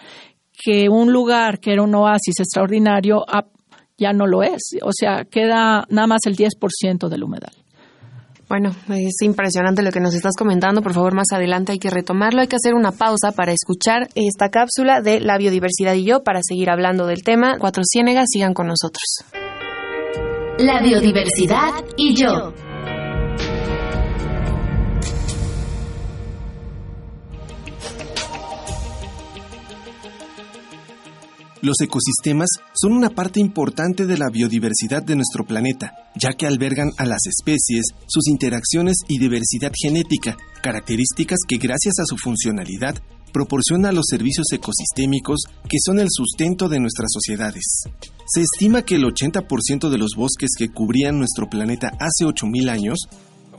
que 0.52 0.90
un 0.90 1.12
lugar 1.12 1.60
que 1.60 1.74
era 1.74 1.84
un 1.84 1.94
oasis 1.94 2.40
extraordinario 2.40 3.24
ah, 3.28 3.46
ya 3.98 4.14
no 4.14 4.26
lo 4.26 4.44
es. 4.44 4.78
O 4.82 4.92
sea, 4.94 5.26
queda 5.26 5.86
nada 5.90 6.08
más 6.08 6.22
el 6.26 6.36
10% 6.36 7.08
del 7.10 7.24
humedal. 7.24 7.54
Bueno, 8.48 8.76
es 8.90 9.22
impresionante 9.24 9.82
lo 9.82 9.92
que 9.92 10.00
nos 10.00 10.14
estás 10.14 10.36
comentando. 10.38 10.82
Por 10.82 10.94
favor, 10.94 11.16
más 11.16 11.32
adelante 11.34 11.72
hay 11.72 11.80
que 11.80 11.90
retomarlo. 11.90 12.42
Hay 12.42 12.48
que 12.48 12.58
hacer 12.58 12.76
una 12.76 12.92
pausa 12.92 13.32
para 13.32 13.54
escuchar 13.54 14.08
esta 14.14 14.50
cápsula 14.50 15.02
de 15.02 15.20
la 15.20 15.38
biodiversidad 15.38 15.96
y 15.96 16.06
yo 16.06 16.24
para 16.24 16.42
seguir 16.44 16.70
hablando 16.70 17.08
del 17.08 17.24
tema. 17.24 17.58
Cuatro 17.60 17.84
Ciénegas, 17.84 18.28
sigan 18.32 18.54
con 18.54 18.68
nosotros. 18.68 19.45
La 20.58 20.82
biodiversidad 20.82 21.84
y 21.98 22.16
yo. 22.16 22.54
Los 31.62 31.82
ecosistemas 31.82 32.48
son 32.74 32.94
una 32.94 33.10
parte 33.10 33.42
importante 33.42 34.06
de 34.06 34.18
la 34.18 34.30
biodiversidad 34.30 35.04
de 35.04 35.18
nuestro 35.18 35.46
planeta, 35.46 35.92
ya 36.16 36.32
que 36.32 36.48
albergan 36.48 36.92
a 36.98 37.06
las 37.06 37.26
especies, 37.26 37.88
sus 38.08 38.30
interacciones 38.30 39.00
y 39.10 39.20
diversidad 39.20 39.74
genética, 39.76 40.38
características 40.62 41.40
que 41.46 41.58
gracias 41.58 42.00
a 42.00 42.06
su 42.06 42.16
funcionalidad 42.16 42.96
proporciona 43.34 43.92
los 43.92 44.06
servicios 44.10 44.48
ecosistémicos 44.54 45.42
que 45.68 45.80
son 45.86 46.00
el 46.00 46.08
sustento 46.10 46.70
de 46.70 46.80
nuestras 46.80 47.10
sociedades. 47.12 47.84
Se 48.28 48.42
estima 48.42 48.82
que 48.82 48.96
el 48.96 49.04
80% 49.04 49.90
de 49.90 49.98
los 50.00 50.16
bosques 50.18 50.50
que 50.58 50.70
cubrían 50.70 51.20
nuestro 51.20 51.48
planeta 51.48 51.92
hace 52.00 52.26
8.000 52.26 52.70
años, 52.70 52.98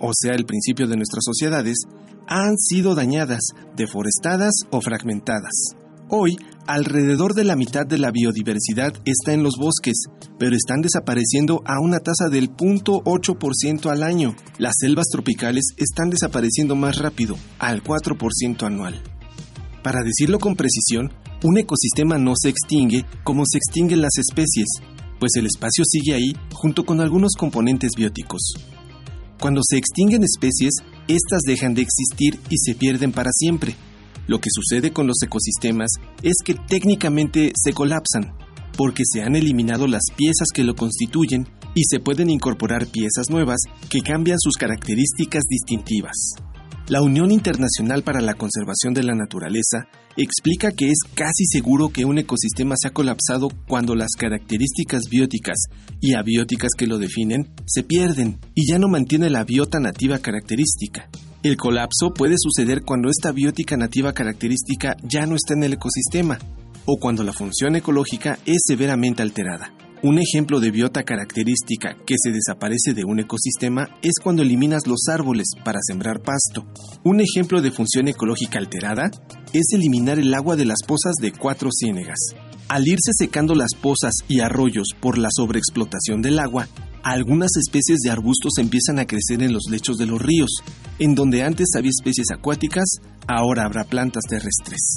o 0.01 0.11
sea, 0.13 0.35
el 0.35 0.45
principio 0.45 0.89
de 0.89 0.97
nuestras 0.97 1.23
sociedades, 1.25 1.85
han 2.27 2.59
sido 2.59 2.97
dañadas, 2.97 3.43
deforestadas 3.77 4.53
o 4.71 4.81
fragmentadas. 4.81 5.77
Hoy, 6.09 6.37
alrededor 6.67 7.35
de 7.35 7.45
la 7.45 7.55
mitad 7.55 7.87
de 7.87 7.99
la 7.99 8.11
biodiversidad 8.11 8.93
está 9.05 9.33
en 9.33 9.45
los 9.45 9.55
bosques, 9.57 10.07
pero 10.37 10.57
están 10.57 10.81
desapareciendo 10.81 11.63
a 11.65 11.81
una 11.81 12.01
tasa 12.01 12.29
del 12.29 12.51
0.8% 12.51 13.89
al 13.89 14.03
año. 14.03 14.35
Las 14.59 14.75
selvas 14.81 15.07
tropicales 15.13 15.75
están 15.77 16.11
desapareciendo 16.11 16.75
más 16.75 16.99
rápido, 16.99 17.37
al 17.61 17.85
4% 17.85 18.65
anual. 18.65 19.01
Para 19.85 20.03
decirlo 20.03 20.41
con 20.41 20.57
precisión, 20.57 21.13
un 21.43 21.59
ecosistema 21.59 22.19
no 22.19 22.33
se 22.37 22.49
extingue 22.49 23.05
como 23.25 23.45
se 23.47 23.59
extinguen 23.59 24.01
las 24.01 24.17
especies, 24.19 24.67
pues 25.19 25.33
el 25.37 25.47
espacio 25.47 25.85
sigue 25.87 26.15
ahí 26.15 26.33
junto 26.53 26.85
con 26.85 27.01
algunos 27.01 27.33
componentes 27.39 27.93
bióticos. 27.97 28.55
Cuando 29.41 29.61
se 29.69 29.77
extinguen 29.77 30.25
especies, 30.25 30.75
éstas 31.09 31.43
dejan 31.47 31.75
de 31.75 31.83
existir 31.83 32.41
y 32.51 32.57
se 32.57 32.75
pierden 32.75 33.13
para 33.13 33.31
siempre. 33.33 33.77
Lo 34.27 34.41
que 34.41 34.51
sucede 34.51 34.93
con 34.93 35.07
los 35.07 35.23
ecosistemas 35.23 35.91
es 36.23 36.35
que 36.45 36.55
técnicamente 36.55 37.53
se 37.55 37.73
colapsan, 37.73 38.33
porque 38.77 39.03
se 39.05 39.23
han 39.23 39.37
eliminado 39.37 39.87
las 39.87 40.03
piezas 40.17 40.49
que 40.53 40.65
lo 40.65 40.75
constituyen 40.75 41.47
y 41.75 41.83
se 41.89 42.01
pueden 42.01 42.31
incorporar 42.31 42.87
piezas 42.87 43.31
nuevas 43.31 43.61
que 43.91 44.01
cambian 44.01 44.39
sus 44.41 44.55
características 44.55 45.43
distintivas. 45.49 46.17
La 46.89 47.03
Unión 47.03 47.33
Internacional 47.33 48.05
para 48.05 48.21
la 48.21 48.35
Conservación 48.35 48.95
de 48.95 49.03
la 49.03 49.17
Naturaleza 49.17 49.89
explica 50.17 50.71
que 50.71 50.87
es 50.87 51.01
casi 51.15 51.45
seguro 51.45 51.89
que 51.89 52.05
un 52.05 52.19
ecosistema 52.19 52.77
se 52.81 52.87
ha 52.87 52.93
colapsado 52.93 53.49
cuando 53.67 53.97
las 53.97 54.13
características 54.17 55.03
bióticas 55.11 55.57
y 56.01 56.15
abióticas 56.15 56.71
que 56.79 56.87
lo 56.87 56.99
definen 56.99 57.51
se 57.67 57.83
pierden 57.83 58.39
y 58.55 58.71
ya 58.71 58.79
no 58.79 58.87
mantiene 58.87 59.31
la 59.31 59.43
biota 59.43 59.81
nativa 59.81 60.21
característica. 60.21 61.11
El 61.43 61.57
colapso 61.57 62.15
puede 62.15 62.37
suceder 62.39 62.83
cuando 62.83 63.11
esta 63.11 63.33
biótica 63.33 63.77
nativa 63.77 64.13
característica 64.13 64.97
ya 65.03 65.27
no 65.27 65.35
está 65.35 65.55
en 65.55 65.65
el 65.65 65.73
ecosistema 65.73 66.39
o 66.85 66.99
cuando 67.01 67.25
la 67.25 67.33
función 67.33 67.75
ecológica 67.75 68.39
es 68.47 68.59
severamente 68.65 69.23
alterada. 69.23 69.73
Un 70.03 70.19
ejemplo 70.19 70.61
de 70.61 70.71
biota 70.71 71.05
característica 71.05 71.97
que 72.07 72.17
se 72.23 72.31
desaparece 72.31 72.93
de 72.93 73.05
un 73.05 73.19
ecosistema 73.19 73.89
es 74.03 74.15
cuando 74.23 74.43
eliminas 74.43 74.87
los 74.87 75.09
árboles 75.09 75.47
para 75.65 75.79
sembrar 75.83 76.21
pasto. 76.21 76.67
Un 77.03 77.21
ejemplo 77.21 77.63
de 77.63 77.71
función 77.71 78.07
ecológica 78.07 78.59
alterada 78.59 79.11
es 79.55 79.65
eliminar 79.73 80.19
el 80.19 80.35
agua 80.35 80.55
de 80.55 80.67
las 80.67 80.83
pozas 80.87 81.15
de 81.21 81.33
cuatro 81.33 81.71
ciénegas. 81.73 82.19
Al 82.69 82.87
irse 82.87 83.13
secando 83.17 83.55
las 83.55 83.75
pozas 83.81 84.13
y 84.29 84.41
arroyos 84.41 84.89
por 85.01 85.17
la 85.17 85.29
sobreexplotación 85.35 86.21
del 86.21 86.41
agua, 86.41 86.69
algunas 87.03 87.57
especies 87.57 88.01
de 88.01 88.11
arbustos 88.11 88.59
empiezan 88.59 88.99
a 88.99 89.07
crecer 89.07 89.43
en 89.43 89.53
los 89.53 89.65
lechos 89.71 89.97
de 89.97 90.07
los 90.07 90.21
ríos. 90.21 90.51
En 90.99 91.15
donde 91.15 91.43
antes 91.43 91.69
había 91.75 91.91
especies 91.91 92.27
acuáticas, 92.33 92.85
ahora 93.27 93.65
habrá 93.65 93.85
plantas 93.85 94.25
terrestres. 94.29 94.97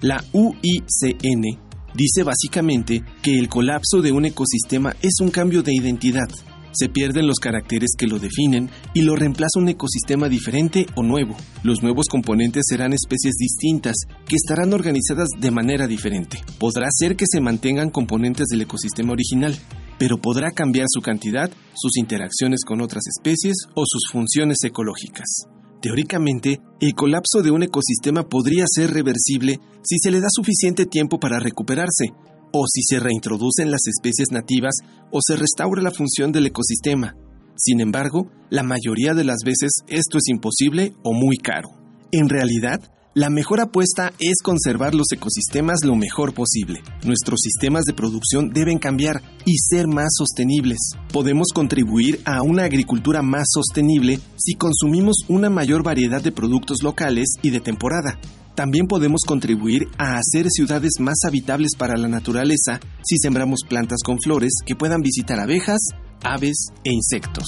La 0.00 0.22
UICN 0.32 1.67
dice 1.94 2.22
básicamente 2.22 3.02
que 3.22 3.38
el 3.38 3.48
colapso 3.48 4.00
de 4.02 4.12
un 4.12 4.24
ecosistema 4.24 4.94
es 5.02 5.20
un 5.20 5.30
cambio 5.30 5.62
de 5.62 5.74
identidad. 5.74 6.28
Se 6.72 6.88
pierden 6.88 7.26
los 7.26 7.38
caracteres 7.40 7.90
que 7.98 8.06
lo 8.06 8.18
definen 8.18 8.70
y 8.94 9.02
lo 9.02 9.16
reemplaza 9.16 9.58
un 9.58 9.68
ecosistema 9.68 10.28
diferente 10.28 10.86
o 10.94 11.02
nuevo. 11.02 11.36
Los 11.62 11.82
nuevos 11.82 12.06
componentes 12.08 12.64
serán 12.68 12.92
especies 12.92 13.34
distintas 13.36 13.96
que 14.26 14.36
estarán 14.36 14.72
organizadas 14.72 15.28
de 15.38 15.50
manera 15.50 15.86
diferente. 15.86 16.40
Podrá 16.58 16.88
ser 16.90 17.16
que 17.16 17.24
se 17.26 17.40
mantengan 17.40 17.90
componentes 17.90 18.46
del 18.48 18.62
ecosistema 18.62 19.12
original, 19.12 19.56
pero 19.98 20.18
podrá 20.18 20.52
cambiar 20.52 20.86
su 20.88 21.00
cantidad, 21.00 21.50
sus 21.74 21.96
interacciones 21.96 22.60
con 22.64 22.80
otras 22.80 23.02
especies 23.08 23.56
o 23.74 23.84
sus 23.86 24.02
funciones 24.12 24.58
ecológicas. 24.62 25.48
Teóricamente, 25.80 26.60
el 26.80 26.94
colapso 26.94 27.42
de 27.42 27.50
un 27.50 27.62
ecosistema 27.62 28.28
podría 28.28 28.64
ser 28.66 28.90
reversible 28.90 29.60
si 29.82 29.98
se 29.98 30.10
le 30.10 30.20
da 30.20 30.28
suficiente 30.30 30.86
tiempo 30.86 31.18
para 31.20 31.38
recuperarse, 31.38 32.12
o 32.52 32.64
si 32.66 32.82
se 32.82 32.98
reintroducen 32.98 33.70
las 33.70 33.86
especies 33.86 34.32
nativas 34.32 34.74
o 35.10 35.20
se 35.24 35.36
restaura 35.36 35.82
la 35.82 35.90
función 35.90 36.32
del 36.32 36.46
ecosistema. 36.46 37.14
Sin 37.56 37.80
embargo, 37.80 38.30
la 38.50 38.62
mayoría 38.62 39.14
de 39.14 39.24
las 39.24 39.38
veces 39.44 39.82
esto 39.88 40.18
es 40.18 40.28
imposible 40.28 40.94
o 41.02 41.12
muy 41.12 41.36
caro. 41.36 41.70
En 42.12 42.28
realidad, 42.28 42.80
la 43.18 43.30
mejor 43.30 43.60
apuesta 43.60 44.12
es 44.20 44.36
conservar 44.44 44.94
los 44.94 45.08
ecosistemas 45.12 45.80
lo 45.82 45.96
mejor 45.96 46.34
posible. 46.34 46.84
Nuestros 47.04 47.40
sistemas 47.42 47.82
de 47.82 47.92
producción 47.92 48.50
deben 48.50 48.78
cambiar 48.78 49.22
y 49.44 49.58
ser 49.58 49.88
más 49.88 50.10
sostenibles. 50.16 50.78
Podemos 51.12 51.48
contribuir 51.52 52.20
a 52.24 52.42
una 52.42 52.62
agricultura 52.62 53.22
más 53.22 53.46
sostenible 53.52 54.20
si 54.36 54.54
consumimos 54.54 55.16
una 55.26 55.50
mayor 55.50 55.82
variedad 55.82 56.22
de 56.22 56.30
productos 56.30 56.84
locales 56.84 57.26
y 57.42 57.50
de 57.50 57.58
temporada. 57.58 58.20
También 58.54 58.86
podemos 58.86 59.22
contribuir 59.26 59.88
a 59.98 60.18
hacer 60.18 60.46
ciudades 60.48 60.92
más 61.00 61.16
habitables 61.26 61.72
para 61.76 61.96
la 61.96 62.06
naturaleza 62.06 62.78
si 63.02 63.16
sembramos 63.20 63.62
plantas 63.68 63.98
con 64.04 64.20
flores 64.20 64.52
que 64.64 64.76
puedan 64.76 65.00
visitar 65.00 65.40
abejas, 65.40 65.80
aves 66.22 66.68
e 66.84 66.92
insectos. 66.92 67.46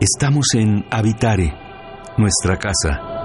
Estamos 0.00 0.46
en 0.54 0.82
Habitare, 0.90 1.52
nuestra 2.16 2.56
casa. 2.56 3.20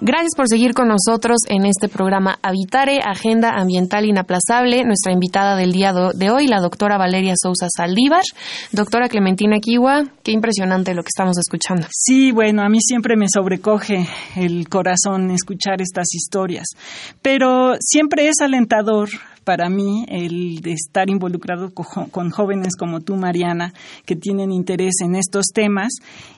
Gracias 0.00 0.32
por 0.36 0.48
seguir 0.48 0.74
con 0.74 0.88
nosotros 0.88 1.38
en 1.48 1.64
este 1.64 1.88
programa 1.88 2.40
Habitare, 2.42 2.98
Agenda 3.04 3.50
Ambiental 3.50 4.04
Inaplazable. 4.04 4.82
Nuestra 4.82 5.12
invitada 5.12 5.54
del 5.54 5.70
día 5.70 5.92
de 5.92 6.30
hoy, 6.32 6.48
la 6.48 6.58
doctora 6.58 6.98
Valeria 6.98 7.34
Sousa 7.40 7.68
Saldívar. 7.68 8.22
Doctora 8.72 9.08
Clementina 9.08 9.60
Kiwa, 9.60 10.06
qué 10.24 10.32
impresionante 10.32 10.92
lo 10.92 11.02
que 11.02 11.10
estamos 11.14 11.38
escuchando. 11.38 11.86
Sí, 11.92 12.32
bueno, 12.32 12.62
a 12.62 12.68
mí 12.68 12.80
siempre 12.80 13.16
me 13.16 13.26
sobrecoge 13.32 14.08
el 14.34 14.68
corazón 14.68 15.30
escuchar 15.30 15.80
estas 15.80 16.12
historias, 16.12 16.66
pero 17.22 17.76
siempre 17.78 18.26
es 18.26 18.40
alentador 18.40 19.08
para 19.48 19.70
mí 19.70 20.04
el 20.08 20.60
de 20.60 20.72
estar 20.72 21.08
involucrado 21.08 21.72
con, 21.72 22.30
jóvenes 22.30 22.76
como 22.76 23.00
tú, 23.00 23.16
Mariana, 23.16 23.72
que 24.04 24.14
tienen 24.14 24.52
interés 24.52 24.96
en 25.02 25.14
estos 25.14 25.46
temas. 25.54 25.88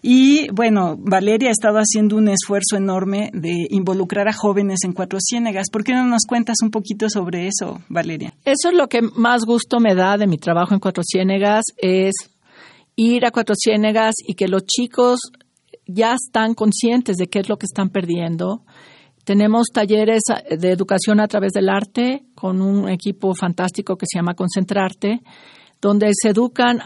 Y 0.00 0.48
bueno, 0.52 0.96
Valeria 0.96 1.48
ha 1.48 1.50
estado 1.50 1.78
haciendo 1.78 2.14
un 2.14 2.28
esfuerzo 2.28 2.76
enorme 2.76 3.30
de 3.32 3.66
involucrar 3.70 4.28
a 4.28 4.32
jóvenes 4.32 4.84
en 4.84 4.92
Cuatro 4.92 5.18
Ciénegas. 5.20 5.70
¿Por 5.72 5.82
qué 5.82 5.92
no 5.92 6.04
nos 6.04 6.22
cuentas 6.24 6.58
un 6.62 6.70
poquito 6.70 7.10
sobre 7.10 7.48
eso, 7.48 7.82
Valeria? 7.88 8.32
Eso 8.44 8.68
es 8.68 8.74
lo 8.74 8.86
que 8.86 9.02
más 9.02 9.44
gusto 9.44 9.80
me 9.80 9.96
da 9.96 10.16
de 10.16 10.28
mi 10.28 10.38
trabajo 10.38 10.72
en 10.72 10.78
Cuatro 10.78 11.02
Ciénegas, 11.02 11.64
es 11.78 12.12
ir 12.94 13.26
a 13.26 13.32
Cuatro 13.32 13.56
Ciénegas 13.60 14.14
y 14.24 14.34
que 14.34 14.46
los 14.46 14.66
chicos 14.66 15.18
ya 15.84 16.14
están 16.14 16.54
conscientes 16.54 17.16
de 17.16 17.26
qué 17.26 17.40
es 17.40 17.48
lo 17.48 17.56
que 17.56 17.66
están 17.66 17.88
perdiendo 17.88 18.62
tenemos 19.30 19.68
talleres 19.72 20.22
eh, 20.28 20.56
de 20.56 20.72
educación 20.72 21.20
a 21.20 21.28
través 21.28 21.52
del 21.52 21.68
arte 21.68 22.24
con 22.34 22.60
un 22.60 22.88
equipo 22.88 23.32
fantástico 23.32 23.94
que 23.96 24.06
se 24.10 24.18
llama 24.18 24.34
Concentrarte, 24.34 25.20
donde 25.80 26.10
se 26.20 26.30
educan 26.30 26.80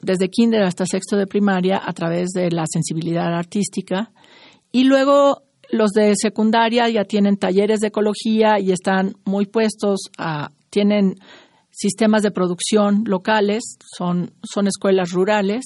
desde 0.00 0.28
kinder 0.28 0.64
hasta 0.64 0.86
sexto 0.86 1.16
de 1.16 1.28
primaria 1.28 1.80
a 1.80 1.92
través 1.92 2.30
de 2.30 2.50
la 2.50 2.64
sensibilidad 2.66 3.32
artística. 3.32 4.10
Y 4.72 4.82
luego 4.82 5.42
los 5.70 5.92
de 5.92 6.14
secundaria 6.16 6.88
ya 6.88 7.04
tienen 7.04 7.36
talleres 7.36 7.78
de 7.78 7.86
ecología 7.86 8.58
y 8.58 8.72
están 8.72 9.14
muy 9.24 9.46
puestos 9.46 10.10
a, 10.18 10.50
tienen 10.70 11.14
sistemas 11.70 12.24
de 12.24 12.32
producción 12.32 13.04
locales, 13.06 13.62
son, 13.96 14.32
son 14.42 14.66
escuelas 14.66 15.12
rurales 15.12 15.62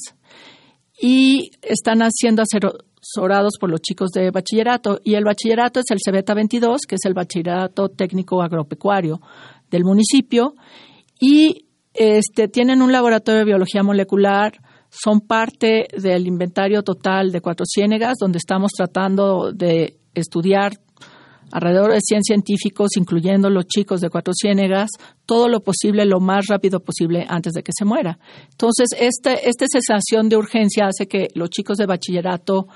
y 1.01 1.53
están 1.63 2.01
haciendo 2.01 2.43
asesorados 3.09 3.55
por 3.59 3.71
los 3.71 3.81
chicos 3.81 4.11
de 4.11 4.31
bachillerato. 4.31 5.01
Y 5.03 5.15
el 5.15 5.25
bachillerato 5.25 5.81
es 5.81 5.87
el 5.91 5.99
CEBETA 6.05 6.35
22, 6.35 6.83
que 6.89 6.97
es 6.97 7.05
el 7.05 7.15
bachillerato 7.15 7.89
técnico 7.89 8.43
agropecuario 8.43 9.21
del 9.71 9.85
municipio. 9.85 10.55
Y 11.21 11.67
este, 11.95 12.49
tienen 12.49 12.83
un 12.83 12.93
laboratorio 12.93 13.41
de 13.41 13.45
biología 13.45 13.83
molecular, 13.83 14.53
son 14.91 15.21
parte 15.21 15.89
del 16.01 16.27
inventario 16.27 16.83
total 16.83 17.31
de 17.33 17.41
Cuatro 17.41 17.67
Ciénegas, 17.67 18.17
donde 18.19 18.39
estamos 18.39 18.73
tratando 18.73 19.53
de 19.53 19.99
estudiar 20.15 20.79
alrededor 21.51 21.93
de 21.93 22.01
100 22.01 22.23
científicos, 22.23 22.97
incluyendo 22.97 23.51
los 23.51 23.67
chicos 23.67 24.01
de 24.01 24.11
Cuatro 24.11 24.33
Ciénegas, 24.35 24.91
todo 25.27 25.49
lo 25.49 25.61
posible, 25.61 26.05
lo 26.05 26.21
más 26.21 26.47
rápido 26.49 26.81
posible 26.81 27.25
antes 27.29 27.53
de 27.53 27.63
que 27.63 27.73
se 27.77 27.85
muera. 27.85 28.19
Entonces, 28.51 28.89
este, 28.99 29.49
esta 29.49 29.67
sensación 29.69 30.29
de 30.29 30.37
urgencia 30.37 30.87
hace 30.87 31.07
que 31.07 31.29
los 31.35 31.51
chicos 31.51 31.79
de 31.79 31.87
bachillerato 31.87 32.69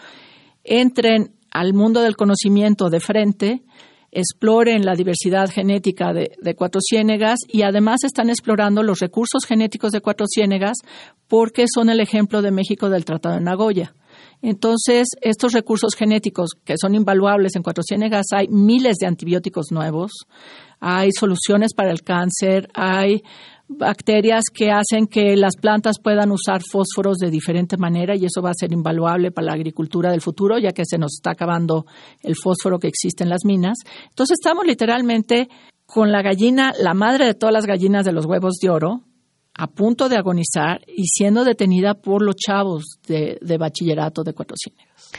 entren 0.65 1.35
al 1.51 1.75
mundo 1.75 2.01
del 2.03 2.17
conocimiento 2.17 2.89
de 2.89 3.01
frente, 3.01 3.63
exploren 4.11 4.85
la 4.85 4.95
diversidad 4.95 5.51
genética 5.51 6.13
de, 6.13 6.33
de, 6.41 6.55
Cuatro 6.55 6.81
Ciénegas 6.87 7.39
y 7.49 7.63
además 7.63 8.05
están 8.05 8.29
explorando 8.29 8.83
los 8.83 9.01
recursos 9.01 9.45
genéticos 9.47 9.93
de 9.93 10.01
Cuatro 10.03 10.27
Ciénegas 10.27 10.79
porque 11.29 11.65
son 11.73 11.89
el 11.89 12.01
ejemplo 12.01 12.43
de 12.43 12.51
México 12.51 12.91
del 12.91 13.05
Tratado 13.07 13.37
de 13.37 13.41
Nagoya. 13.41 13.95
Entonces, 14.43 15.07
estos 15.21 15.53
recursos 15.53 15.95
genéticos 15.95 16.51
que 16.65 16.75
son 16.77 16.97
invaluables 16.97 17.55
en 17.55 17.63
Cuatro 17.63 17.85
Ciénegas, 17.87 18.27
hay 18.33 18.49
miles 18.49 18.97
de 18.97 19.07
antibióticos 19.07 19.71
nuevos, 19.71 20.11
hay 20.81 21.11
soluciones 21.13 21.75
para 21.75 21.93
el 21.93 22.03
cáncer, 22.03 22.69
hay 22.75 23.23
bacterias 23.69 24.45
que 24.53 24.71
hacen 24.71 25.07
que 25.07 25.37
las 25.37 25.57
plantas 25.57 25.97
puedan 26.03 26.33
usar 26.33 26.61
fósforos 26.63 27.19
de 27.19 27.31
diferente 27.31 27.77
manera 27.77 28.17
y 28.17 28.25
eso 28.25 28.43
va 28.43 28.51
a 28.51 28.59
ser 28.59 28.73
invaluable 28.73 29.31
para 29.31 29.47
la 29.47 29.55
agricultura 29.55 30.11
del 30.11 30.21
futuro, 30.21 30.59
ya 30.59 30.73
que 30.73 30.83
se 30.85 30.99
nos 30.99 31.13
está 31.15 31.31
acabando 31.31 31.87
el 32.21 32.35
fósforo 32.35 32.81
que 32.81 32.89
existe 32.89 33.23
en 33.23 33.31
las 33.31 33.45
minas. 33.45 33.79
Entonces, 34.09 34.39
estamos 34.41 34.67
literalmente 34.67 35.49
con 35.87 36.11
la 36.11 36.21
gallina, 36.21 36.73
la 36.79 36.95
madre 36.95 37.27
de 37.27 37.35
todas 37.35 37.53
las 37.53 37.67
gallinas 37.67 38.05
de 38.05 38.13
los 38.13 38.27
huevos 38.27 38.55
de 38.61 38.71
oro, 38.71 39.03
a 39.55 39.67
punto 39.67 40.09
de 40.09 40.17
agonizar 40.17 40.81
y 40.87 41.07
siendo 41.07 41.45
detenida 41.45 41.95
por 41.95 42.23
los 42.23 42.37
chavos 42.37 42.99
de, 43.07 43.39
bachillerato 43.59 44.23
de 44.23 44.33
Cuatro 44.33 44.57
Ciénegas. 44.57 45.11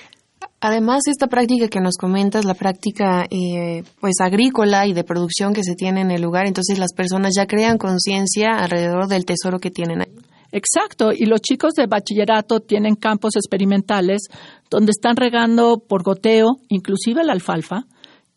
Además, 0.60 1.04
esta 1.08 1.28
práctica 1.28 1.68
que 1.68 1.82
nos 1.82 1.98
comentas, 1.98 2.46
la 2.46 2.54
práctica 2.54 3.26
eh, 3.30 3.84
pues 4.00 4.16
agrícola 4.22 4.88
y 4.88 4.94
de 4.94 5.04
producción 5.04 5.54
que 5.54 5.64
se 5.64 5.76
tiene 5.76 6.02
en 6.02 6.12
el 6.12 6.22
lugar, 6.22 6.48
entonces 6.48 6.80
las 6.80 6.94
personas 6.94 7.34
ya 7.36 7.48
crean 7.48 7.78
conciencia 7.78 8.52
alrededor 8.58 9.08
del 9.08 9.26
tesoro 9.26 9.60
que 9.60 9.72
tienen 9.72 10.02
ahí. 10.02 10.14
Exacto, 10.54 11.12
y 11.12 11.26
los 11.26 11.42
chicos 11.42 11.74
de 11.74 11.88
bachillerato 11.88 12.60
tienen 12.60 12.96
campos 12.96 13.36
experimentales 13.36 14.28
donde 14.70 14.92
están 14.92 15.18
regando 15.18 15.80
por 15.80 16.04
goteo, 16.04 16.58
inclusive 16.70 17.24
la 17.24 17.34
alfalfa, 17.34 17.86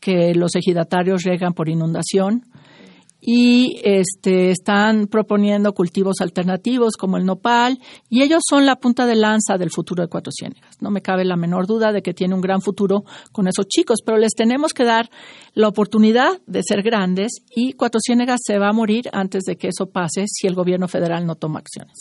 que 0.00 0.34
los 0.34 0.56
ejidatarios 0.56 1.24
regan 1.24 1.52
por 1.52 1.68
inundación, 1.68 2.46
y 3.20 3.80
este, 3.82 4.50
están 4.50 5.06
proponiendo 5.06 5.72
cultivos 5.72 6.20
alternativos 6.20 6.96
como 6.96 7.16
el 7.16 7.24
nopal 7.24 7.78
y 8.08 8.22
ellos 8.22 8.42
son 8.48 8.66
la 8.66 8.76
punta 8.76 9.06
de 9.06 9.16
lanza 9.16 9.56
del 9.58 9.70
futuro 9.70 10.02
de 10.02 10.08
Cuatro 10.08 10.32
Ciénegas. 10.32 10.80
No 10.80 10.90
me 10.90 11.02
cabe 11.02 11.24
la 11.24 11.36
menor 11.36 11.66
duda 11.66 11.92
de 11.92 12.02
que 12.02 12.14
tiene 12.14 12.34
un 12.34 12.40
gran 12.40 12.60
futuro 12.60 13.04
con 13.32 13.48
esos 13.48 13.66
chicos, 13.66 14.00
pero 14.04 14.18
les 14.18 14.32
tenemos 14.34 14.72
que 14.72 14.84
dar 14.84 15.10
la 15.54 15.68
oportunidad 15.68 16.40
de 16.46 16.62
ser 16.62 16.82
grandes 16.82 17.42
y 17.54 17.72
Cuatro 17.72 18.00
Ciénegas 18.00 18.40
se 18.44 18.58
va 18.58 18.68
a 18.68 18.72
morir 18.72 19.08
antes 19.12 19.44
de 19.44 19.56
que 19.56 19.68
eso 19.68 19.86
pase 19.86 20.24
si 20.26 20.46
el 20.46 20.54
gobierno 20.54 20.88
federal 20.88 21.26
no 21.26 21.34
toma 21.34 21.60
acciones. 21.60 21.96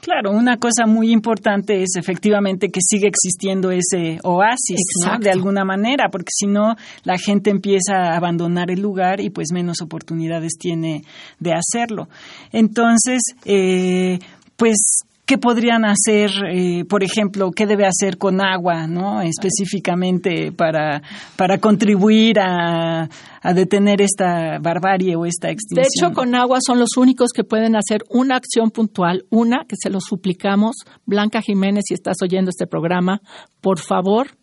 Claro, 0.00 0.30
una 0.30 0.56
cosa 0.56 0.86
muy 0.86 1.12
importante 1.12 1.82
es 1.82 1.90
efectivamente 1.96 2.70
que 2.70 2.80
siga 2.80 3.06
existiendo 3.06 3.70
ese 3.70 4.18
oasis, 4.22 4.80
De 5.20 5.30
alguna 5.30 5.64
manera, 5.64 6.08
porque 6.10 6.30
si 6.32 6.46
no, 6.46 6.74
la 7.04 7.18
gente 7.18 7.50
empieza 7.50 7.96
a 7.96 8.16
abandonar 8.16 8.70
el 8.70 8.80
lugar 8.80 9.20
y 9.20 9.28
pues 9.28 9.48
menos 9.52 9.82
oportunidades 9.82 10.52
tiene 10.58 11.04
de 11.38 11.52
hacerlo. 11.52 12.08
Entonces, 12.50 13.20
eh, 13.44 14.18
pues 14.56 15.04
qué 15.30 15.38
podrían 15.38 15.84
hacer, 15.84 16.28
eh, 16.52 16.84
por 16.86 17.04
ejemplo, 17.04 17.52
qué 17.52 17.64
debe 17.64 17.86
hacer 17.86 18.18
con 18.18 18.40
agua, 18.40 18.88
¿no? 18.88 19.22
Específicamente 19.22 20.50
para, 20.50 21.02
para 21.36 21.58
contribuir 21.58 22.40
a, 22.40 23.08
a 23.40 23.54
detener 23.54 24.02
esta 24.02 24.58
barbarie 24.58 25.14
o 25.14 25.26
esta 25.26 25.48
extinción. 25.48 25.84
De 25.84 25.88
hecho, 25.88 26.12
con 26.12 26.34
agua 26.34 26.58
son 26.60 26.80
los 26.80 26.96
únicos 26.96 27.30
que 27.32 27.44
pueden 27.44 27.76
hacer 27.76 28.00
una 28.08 28.34
acción 28.34 28.72
puntual, 28.72 29.24
una 29.30 29.66
que 29.68 29.76
se 29.80 29.88
lo 29.88 30.00
suplicamos. 30.00 30.78
Blanca 31.06 31.40
Jiménez, 31.40 31.84
si 31.86 31.94
estás 31.94 32.16
oyendo 32.24 32.48
este 32.50 32.66
programa, 32.66 33.20
por 33.60 33.78
favor, 33.78 34.36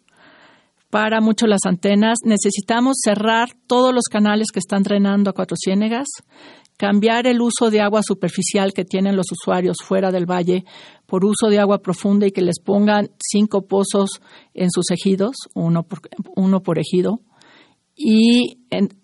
para 0.89 1.19
mucho 1.19 1.47
las 1.47 1.65
antenas. 1.65 2.19
Necesitamos 2.23 2.95
cerrar 3.04 3.50
todos 3.67 3.93
los 3.93 4.06
canales 4.06 4.47
que 4.54 4.60
están 4.60 4.84
drenando 4.84 5.32
a 5.32 5.34
Cuatro 5.34 5.58
Ciénegas 5.62 6.08
cambiar 6.78 7.26
el 7.26 7.42
uso 7.42 7.72
de 7.72 7.82
agua 7.82 8.02
superficial 8.04 8.72
que 8.72 8.86
tienen 8.86 9.16
los 9.16 9.32
usuarios 9.32 9.78
fuera 9.84 10.12
del 10.12 10.30
valle 10.30 10.63
por 11.08 11.26
uso 11.26 11.50
de 11.50 11.60
agua 11.60 11.80
profunda 11.80 12.28
y 12.28 12.32
que 12.32 12.42
les 12.42 12.60
pongan 12.60 13.10
cinco 13.20 13.63
pozos 13.63 14.22
en 14.54 14.70
sus 14.70 14.92
ejidos, 14.92 15.36
uno 15.56 15.84
por, 15.84 16.02
uno 16.36 16.62
por 16.62 16.78
ejido. 16.80 17.20
Y 17.96 18.60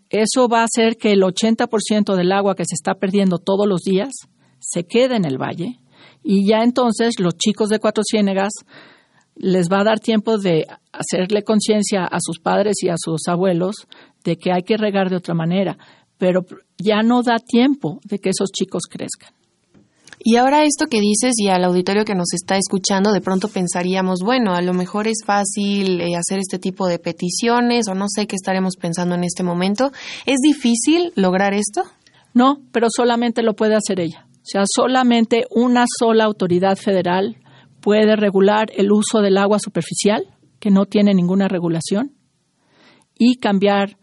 eso 0.10 0.48
va 0.48 0.62
a 0.62 0.66
hacer 0.66 0.98
que 0.98 1.12
el 1.12 1.24
80% 1.24 2.16
del 2.16 2.32
agua 2.32 2.56
que 2.56 2.66
se 2.66 2.76
está 2.76 2.94
perdiendo 2.94 3.40
todos 3.40 3.68
los 3.68 3.82
días 3.82 4.12
se 4.60 4.86
quede 4.86 5.16
en 5.16 5.26
el 5.26 5.42
valle. 5.42 5.80
Y 6.24 6.48
ya 6.48 6.64
entonces 6.64 7.16
los 7.20 7.36
chicos 7.36 7.70
de 7.70 7.80
Cuatro 7.80 8.04
Ciénegas 8.08 8.54
les 9.36 9.68
va 9.68 9.80
a 9.80 9.84
dar 9.84 10.00
tiempo 10.00 10.38
de 10.38 10.68
hacerle 10.92 11.44
conciencia 11.44 12.06
a 12.06 12.20
sus 12.22 12.40
padres 12.40 12.76
y 12.84 12.90
a 12.90 12.96
sus 12.98 13.28
abuelos 13.28 13.76
de 14.24 14.38
que 14.38 14.52
hay 14.54 14.62
que 14.62 14.78
regar 14.78 15.10
de 15.10 15.16
otra 15.16 15.34
manera 15.34 15.78
pero 16.18 16.46
ya 16.78 17.02
no 17.02 17.24
da 17.24 17.38
tiempo 17.40 18.00
de 18.04 18.20
que 18.20 18.30
esos 18.30 18.52
chicos 18.52 18.84
crezcan. 18.90 19.34
Y 20.26 20.38
ahora 20.38 20.64
esto 20.64 20.86
que 20.88 21.02
dices 21.02 21.34
y 21.38 21.50
al 21.50 21.66
auditorio 21.66 22.06
que 22.06 22.16
nos 22.16 22.34
está 22.34 22.56
escuchando, 22.56 23.12
de 23.12 23.20
pronto 23.20 23.50
pensaríamos, 23.50 24.22
bueno, 24.24 24.56
a 24.56 24.62
lo 24.62 24.74
mejor 24.74 25.08
es 25.08 25.18
fácil 25.26 26.00
eh, 26.00 26.16
hacer 26.16 26.40
este 26.40 26.60
tipo 26.60 26.88
de 26.88 26.98
peticiones 26.98 27.90
o 27.90 27.94
no 27.94 28.06
sé 28.08 28.26
qué 28.26 28.38
estaremos 28.38 28.78
pensando 28.78 29.16
en 29.16 29.26
este 29.26 29.44
momento. 29.44 29.92
¿Es 30.26 30.38
difícil 30.42 31.12
lograr 31.16 31.54
esto? 31.54 31.84
No, 32.34 32.62
pero 32.72 32.88
solamente 32.90 33.44
lo 33.44 33.54
puede 33.54 33.76
hacer 33.76 34.00
ella. 34.00 34.26
O 34.32 34.46
sea, 34.46 34.64
solamente 34.66 35.46
una 35.50 35.86
sola 36.00 36.24
autoridad 36.24 36.78
federal 36.78 37.38
puede 37.82 38.16
regular 38.16 38.72
el 38.78 38.94
uso 38.94 39.20
del 39.22 39.38
agua 39.38 39.60
superficial, 39.60 40.26
que 40.62 40.72
no 40.72 40.86
tiene 40.86 41.14
ninguna 41.14 41.50
regulación, 41.50 42.14
y 43.18 43.36
cambiar 43.36 43.98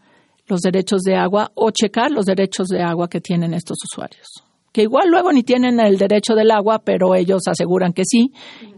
los 0.51 0.61
derechos 0.61 1.01
de 1.01 1.15
agua 1.15 1.51
o 1.55 1.71
checar 1.71 2.11
los 2.11 2.25
derechos 2.25 2.67
de 2.67 2.83
agua 2.83 3.07
que 3.07 3.21
tienen 3.21 3.53
estos 3.53 3.77
usuarios. 3.83 4.27
Que 4.71 4.83
igual 4.83 5.09
luego 5.09 5.31
ni 5.31 5.43
tienen 5.43 5.79
el 5.79 5.97
derecho 5.97 6.35
del 6.35 6.51
agua, 6.51 6.79
pero 6.79 7.15
ellos 7.15 7.41
aseguran 7.47 7.93
que 7.93 8.03
sí 8.05 8.33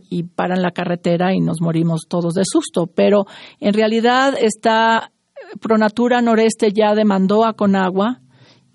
y 0.09 0.23
paran 0.23 0.61
la 0.61 0.71
carretera 0.71 1.33
y 1.33 1.39
nos 1.39 1.61
morimos 1.61 2.07
todos 2.07 2.33
de 2.35 2.43
susto. 2.45 2.87
Pero 2.87 3.25
en 3.59 3.73
realidad 3.73 4.35
esta 4.39 5.11
Pronatura 5.59 6.21
Noreste 6.21 6.71
ya 6.71 6.95
demandó 6.95 7.45
a 7.45 7.53
Conagua 7.53 8.21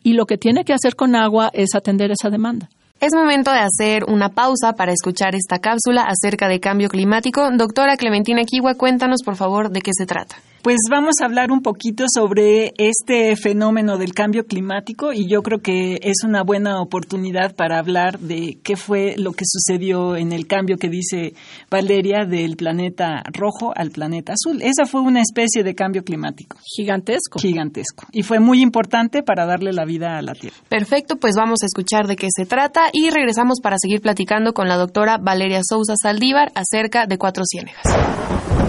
y 0.03 0.13
lo 0.13 0.27
que 0.27 0.39
tiene 0.39 0.65
que 0.65 0.75
hacer 0.75 0.95
con 0.95 1.17
agua 1.17 1.51
es 1.53 1.75
atender 1.75 2.11
esa 2.11 2.31
demanda. 2.31 2.69
Es 3.01 3.15
momento 3.15 3.53
de 3.53 3.61
hacer 3.61 4.05
una 4.05 4.31
pausa 4.31 4.73
para 4.73 4.93
escuchar 4.93 5.37
esta 5.37 5.61
cápsula 5.61 6.03
acerca 6.03 6.49
de 6.49 6.59
cambio 6.59 6.89
climático. 6.89 7.49
Doctora 7.57 7.97
Clementina 7.97 8.43
Kiwa, 8.45 8.75
cuéntanos 8.75 9.23
por 9.25 9.37
favor 9.37 9.71
de 9.71 9.81
qué 9.81 9.93
se 9.95 10.05
trata. 10.05 10.37
Pues 10.63 10.79
vamos 10.91 11.15
a 11.21 11.25
hablar 11.25 11.53
un 11.53 11.63
poquito 11.63 12.05
sobre 12.13 12.73
este 12.79 13.37
fenómeno 13.37 13.97
del 13.97 14.13
cambio 14.13 14.45
climático 14.45 15.13
y 15.13 15.29
yo 15.29 15.43
creo 15.43 15.61
que 15.61 16.01
es 16.03 16.25
una 16.25 16.43
buena 16.43 16.83
oportunidad 16.83 17.55
para 17.55 17.79
hablar 17.79 18.19
de 18.19 18.59
qué 18.65 18.77
fue 18.77 19.15
lo 19.17 19.33
que 19.33 19.45
sucedió 19.47 20.17
en 20.17 20.33
el 20.33 20.49
cambio 20.49 20.77
que 20.77 20.89
dice 20.89 21.35
Valeria 21.71 22.25
del 22.25 22.57
planeta 22.57 23.23
rojo 23.33 23.73
al 23.77 23.93
planeta 23.93 24.33
azul. 24.33 24.61
Esa 24.61 24.85
fue 24.85 25.01
una 25.01 25.23
especie 25.23 25.63
de 25.63 25.77
cambio 25.77 26.03
climático. 26.03 26.57
Gigantesco. 26.65 27.39
Gigantesco. 27.39 28.07
Y 28.11 28.23
fue 28.23 28.41
muy 28.41 28.61
importante 28.61 29.23
para 29.23 29.47
darle 29.47 29.73
la 29.73 29.85
vida 29.85 30.19
a 30.19 30.23
la 30.23 30.35
Tierra. 30.35 30.57
Perfecto, 30.69 31.17
pues 31.17 31.37
vamos 31.37 31.63
a 31.63 31.67
escuchar 31.67 32.09
de 32.09 32.17
qué 32.17 32.29
se 32.35 32.47
trata 32.47 32.89
y 32.93 33.11
regresamos 33.11 33.61
para 33.63 33.77
seguir 33.79 34.01
platicando 34.01 34.53
con 34.53 34.67
la 34.67 34.77
doctora 34.77 35.19
Valeria 35.19 35.61
Sousa 35.63 35.95
Saldívar 36.01 36.51
acerca 36.57 37.07
de 37.07 37.17
Cuatro 37.17 37.45
Ciénegas. 37.49 38.68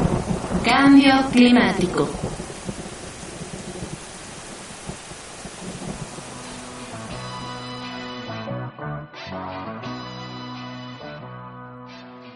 Cambio 0.64 1.14
climático. 1.32 2.10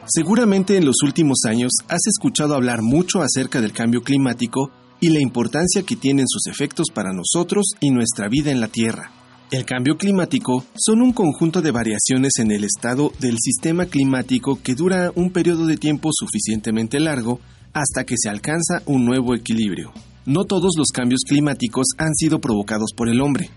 Seguramente 0.05 0.77
en 0.77 0.86
los 0.86 0.95
últimos 1.03 1.39
años 1.45 1.71
has 1.89 1.99
escuchado 2.07 2.55
hablar 2.55 2.81
mucho 2.81 3.21
acerca 3.21 3.59
del 3.59 3.73
cambio 3.73 4.01
climático 4.03 4.71
y 5.01 5.09
la 5.09 5.19
importancia 5.19 5.83
que 5.83 5.97
tienen 5.97 6.27
sus 6.27 6.47
efectos 6.47 6.88
para 6.93 7.12
nosotros 7.12 7.65
y 7.81 7.91
nuestra 7.91 8.29
vida 8.29 8.51
en 8.51 8.62
la 8.62 8.69
Tierra. 8.69 9.12
El 9.51 9.65
cambio 9.65 9.97
climático 9.97 10.65
son 10.75 11.01
un 11.01 11.12
conjunto 11.12 11.62
de 11.62 11.71
variaciones 11.71 12.33
en 12.39 12.51
el 12.51 12.63
estado 12.63 13.12
del 13.19 13.38
sistema 13.38 13.86
climático 13.86 14.59
que 14.63 14.75
dura 14.75 15.12
un 15.13 15.31
periodo 15.31 15.65
de 15.65 15.77
tiempo 15.77 16.09
suficientemente 16.12 16.99
largo 16.99 17.39
hasta 17.73 18.05
que 18.05 18.15
se 18.17 18.29
alcanza 18.29 18.81
un 18.86 19.05
nuevo 19.05 19.36
equilibrio. 19.36 19.91
No 20.25 20.45
todos 20.45 20.71
los 20.77 20.88
cambios 20.93 21.21
climáticos 21.27 21.88
han 21.97 22.13
sido 22.15 22.39
provocados 22.39 22.91
por 22.95 23.09
el 23.09 23.19
hombre. 23.19 23.49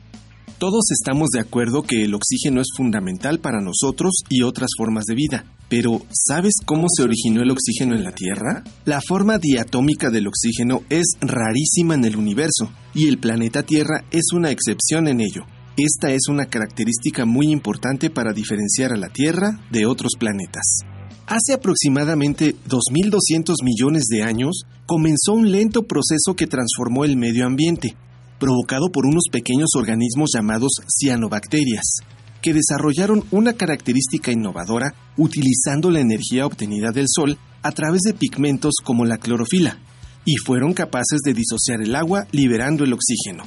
Todos 0.59 0.91
estamos 0.91 1.29
de 1.35 1.41
acuerdo 1.41 1.83
que 1.83 2.03
el 2.03 2.15
oxígeno 2.15 2.63
es 2.63 2.69
fundamental 2.75 3.41
para 3.41 3.61
nosotros 3.61 4.23
y 4.31 4.43
otras 4.43 4.71
formas 4.79 5.05
de 5.05 5.15
vida, 5.15 5.45
pero 5.69 6.01
¿sabes 6.11 6.55
cómo 6.65 6.87
se 6.89 7.03
originó 7.03 7.43
el 7.43 7.51
oxígeno 7.51 7.95
en 7.95 8.05
la 8.05 8.13
Tierra? 8.13 8.65
La 8.87 9.03
forma 9.07 9.39
diatómica 9.39 10.09
del 10.09 10.29
oxígeno 10.29 10.83
es 10.89 11.05
rarísima 11.21 11.95
en 11.95 12.07
el 12.07 12.17
universo, 12.17 12.73
y 12.95 13.07
el 13.07 13.19
planeta 13.19 13.65
Tierra 13.65 14.05
es 14.11 14.33
una 14.33 14.51
excepción 14.51 15.09
en 15.09 15.21
ello. 15.21 15.45
Esta 15.77 16.11
es 16.11 16.23
una 16.29 16.47
característica 16.47 17.27
muy 17.27 17.49
importante 17.53 18.09
para 18.09 18.33
diferenciar 18.33 18.93
a 18.95 18.97
la 18.97 19.11
Tierra 19.11 19.61
de 19.71 19.85
otros 19.85 20.13
planetas. 20.19 20.96
Hace 21.29 21.55
aproximadamente 21.55 22.55
2.200 22.69 23.55
millones 23.65 24.05
de 24.09 24.23
años 24.23 24.63
comenzó 24.87 25.33
un 25.33 25.51
lento 25.51 25.83
proceso 25.83 26.37
que 26.37 26.47
transformó 26.47 27.05
el 27.05 27.17
medio 27.17 27.47
ambiente, 27.47 27.97
provocado 28.39 28.93
por 28.93 29.07
unos 29.07 29.25
pequeños 29.33 29.71
organismos 29.75 30.31
llamados 30.33 30.71
cianobacterias, 30.89 31.97
que 32.41 32.55
desarrollaron 32.55 33.25
una 33.33 33.55
característica 33.55 34.31
innovadora 34.31 34.95
utilizando 35.17 35.91
la 35.91 35.99
energía 35.99 36.47
obtenida 36.47 36.93
del 36.93 37.07
sol 37.09 37.37
a 37.61 37.73
través 37.73 38.03
de 38.03 38.15
pigmentos 38.15 38.75
como 38.85 39.05
la 39.05 39.19
clorofila, 39.19 39.81
y 40.25 40.37
fueron 40.37 40.75
capaces 40.75 41.23
de 41.25 41.35
disociar 41.35 41.83
el 41.83 41.97
agua 41.97 42.29
liberando 42.31 42.85
el 42.85 42.93
oxígeno. 42.93 43.43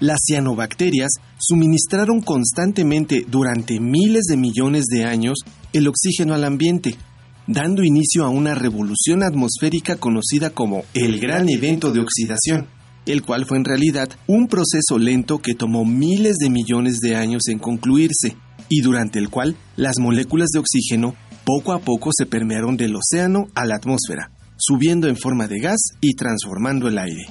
Las 0.00 0.18
cianobacterias 0.26 1.12
suministraron 1.38 2.20
constantemente 2.20 3.24
durante 3.26 3.80
miles 3.80 4.24
de 4.24 4.36
millones 4.36 4.84
de 4.86 5.04
años 5.04 5.38
el 5.72 5.88
oxígeno 5.88 6.34
al 6.34 6.44
ambiente, 6.44 6.98
dando 7.46 7.82
inicio 7.84 8.24
a 8.24 8.28
una 8.28 8.54
revolución 8.54 9.22
atmosférica 9.22 9.96
conocida 9.96 10.50
como 10.50 10.84
el 10.94 11.20
Gran 11.20 11.48
Evento 11.48 11.92
de 11.92 12.00
Oxidación, 12.00 12.68
el 13.06 13.22
cual 13.22 13.46
fue 13.46 13.58
en 13.58 13.64
realidad 13.64 14.08
un 14.26 14.46
proceso 14.46 14.98
lento 14.98 15.38
que 15.38 15.54
tomó 15.54 15.84
miles 15.84 16.36
de 16.36 16.50
millones 16.50 16.98
de 16.98 17.16
años 17.16 17.48
en 17.48 17.58
concluirse 17.58 18.36
y 18.68 18.80
durante 18.80 19.18
el 19.18 19.28
cual 19.28 19.56
las 19.76 19.98
moléculas 19.98 20.48
de 20.50 20.60
oxígeno 20.60 21.14
poco 21.44 21.72
a 21.72 21.80
poco 21.80 22.10
se 22.16 22.26
permearon 22.26 22.76
del 22.76 22.94
océano 22.96 23.48
a 23.54 23.66
la 23.66 23.76
atmósfera, 23.76 24.30
subiendo 24.56 25.08
en 25.08 25.16
forma 25.16 25.48
de 25.48 25.58
gas 25.58 25.80
y 26.00 26.14
transformando 26.14 26.88
el 26.88 26.98
aire. 26.98 27.26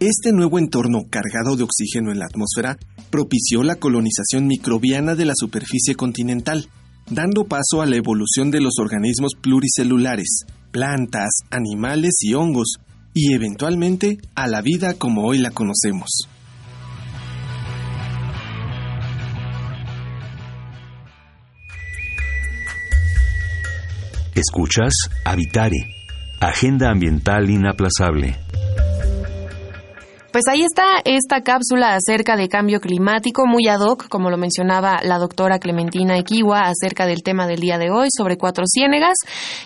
Este 0.00 0.32
nuevo 0.32 0.58
entorno 0.58 1.04
cargado 1.08 1.56
de 1.56 1.62
oxígeno 1.62 2.10
en 2.10 2.18
la 2.18 2.26
atmósfera 2.26 2.76
propició 3.10 3.62
la 3.62 3.76
colonización 3.76 4.48
microbiana 4.48 5.14
de 5.14 5.24
la 5.24 5.34
superficie 5.36 5.94
continental, 5.94 6.68
dando 7.10 7.44
paso 7.44 7.82
a 7.82 7.86
la 7.86 7.96
evolución 7.96 8.50
de 8.50 8.60
los 8.60 8.74
organismos 8.78 9.32
pluricelulares, 9.40 10.44
plantas, 10.70 11.30
animales 11.50 12.14
y 12.20 12.34
hongos, 12.34 12.76
y 13.14 13.32
eventualmente 13.32 14.18
a 14.34 14.48
la 14.48 14.60
vida 14.60 14.94
como 14.94 15.24
hoy 15.24 15.38
la 15.38 15.50
conocemos. 15.50 16.28
Escuchas 24.34 24.92
Habitare, 25.24 25.94
Agenda 26.40 26.90
Ambiental 26.90 27.48
Inaplazable. 27.48 28.43
Pues 30.34 30.46
ahí 30.50 30.64
está 30.64 30.82
esta 31.04 31.42
cápsula 31.42 31.94
acerca 31.94 32.34
de 32.36 32.48
cambio 32.48 32.80
climático, 32.80 33.46
muy 33.46 33.68
ad 33.68 33.78
hoc, 33.82 34.08
como 34.08 34.30
lo 34.30 34.36
mencionaba 34.36 34.98
la 35.04 35.18
doctora 35.18 35.60
Clementina 35.60 36.18
Equiwa, 36.18 36.62
acerca 36.62 37.06
del 37.06 37.22
tema 37.22 37.46
del 37.46 37.60
día 37.60 37.78
de 37.78 37.92
hoy 37.92 38.08
sobre 38.10 38.36
cuatro 38.36 38.64
ciénegas. 38.66 39.16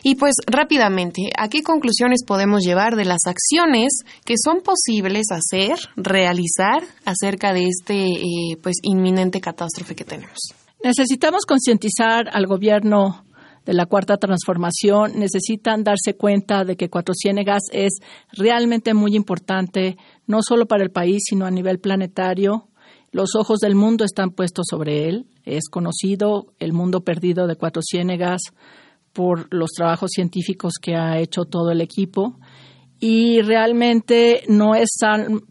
Y 0.03 0.17
pues 0.17 0.35
rápidamente, 0.47 1.31
¿a 1.39 1.49
qué 1.49 1.63
conclusiones 1.63 2.23
podemos 2.23 2.65
llevar 2.65 2.97
de 2.97 3.07
las 3.07 3.21
acciones 3.25 4.01
que 4.27 4.35
son 4.37 4.61
posibles 4.61 5.29
hacer, 5.31 5.79
realizar 5.97 6.83
acerca 7.07 7.55
de 7.55 7.65
este 7.65 8.05
eh, 8.05 8.59
pues 8.63 8.77
inminente 8.83 9.41
catástrofe 9.41 9.97
que 9.97 10.05
tenemos? 10.05 10.53
Necesitamos 10.85 11.47
concientizar 11.47 12.29
al 12.31 12.47
gobierno 12.47 13.25
de 13.69 13.75
la 13.75 13.85
cuarta 13.85 14.17
transformación 14.17 15.19
necesitan 15.19 15.85
darse 15.85 16.15
cuenta 16.17 16.65
de 16.65 16.75
que 16.75 16.89
Cuatro 16.89 17.13
Ciénegas 17.15 17.65
es 17.71 17.99
realmente 18.33 18.95
muy 18.95 19.15
importante, 19.15 19.99
no 20.27 20.39
solo 20.41 20.65
para 20.65 20.83
el 20.83 20.91
país, 20.91 21.25
sino 21.29 21.45
a 21.45 21.51
nivel 21.51 21.79
planetario. 21.79 22.69
Los 23.13 23.37
ojos 23.37 23.59
del 23.59 23.75
mundo 23.75 24.07
están 24.07 24.31
puestos 24.31 24.69
sobre 24.71 25.11
él. 25.11 25.27
Es 25.45 25.69
conocido 25.69 26.55
el 26.59 26.73
mundo 26.73 27.03
perdido 27.03 27.47
de 27.47 27.57
Cuatro 27.57 27.83
Ciénegas 27.83 28.41
por 29.13 29.53
los 29.55 29.73
trabajos 29.77 30.13
científicos 30.15 30.77
que 30.81 30.97
ha 30.97 31.19
hecho 31.19 31.45
todo 31.45 31.71
el 31.71 31.83
equipo. 31.83 32.39
Y 32.99 33.43
realmente 33.43 34.45
no 34.49 34.77
es 34.77 34.89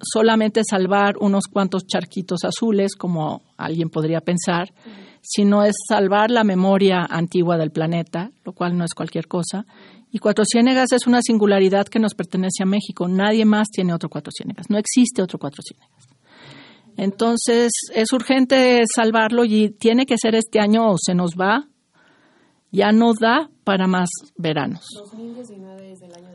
solamente 0.02 0.62
salvar 0.68 1.18
unos 1.20 1.44
cuantos 1.46 1.86
charquitos 1.86 2.40
azules, 2.46 2.96
como 2.96 3.44
alguien 3.58 3.92
podría 3.92 4.22
pensar, 4.22 4.74
sino 5.30 5.66
es 5.66 5.76
salvar 5.90 6.32
la 6.32 6.46
memoria 6.46 7.06
antigua 7.10 7.58
del 7.58 7.72
planeta, 7.72 8.32
lo 8.46 8.54
cual 8.54 8.78
no 8.78 8.86
es 8.86 8.94
cualquier 8.94 9.28
cosa. 9.28 9.66
Y 10.10 10.20
Cuatro 10.20 10.46
Ciénegas 10.50 10.94
es 10.94 11.06
una 11.06 11.22
singularidad 11.22 11.88
que 11.88 12.00
nos 12.00 12.16
pertenece 12.16 12.64
a 12.64 12.66
México. 12.66 13.10
Nadie 13.10 13.44
más 13.44 13.68
tiene 13.68 13.94
otro 13.94 14.08
Cuatro 14.08 14.32
Ciénegas. 14.32 14.70
No 14.70 14.78
existe 14.78 15.22
otro 15.22 15.38
Cuatro 15.38 15.62
Ciénegas. 15.62 16.08
Entonces 16.96 17.74
es 17.94 18.14
urgente 18.14 18.84
salvarlo 18.96 19.44
y 19.44 19.70
tiene 19.72 20.06
que 20.06 20.16
ser 20.18 20.34
este 20.34 20.62
año 20.62 20.90
o 20.90 20.96
se 20.98 21.14
nos 21.14 21.32
va. 21.32 21.68
Ya 22.72 22.94
no 22.94 23.12
da 23.14 23.50
para 23.66 23.86
más 23.86 24.10
veranos. 24.38 24.86
2019 24.96 25.92
es 25.92 26.02
el 26.04 26.14
año 26.16 26.32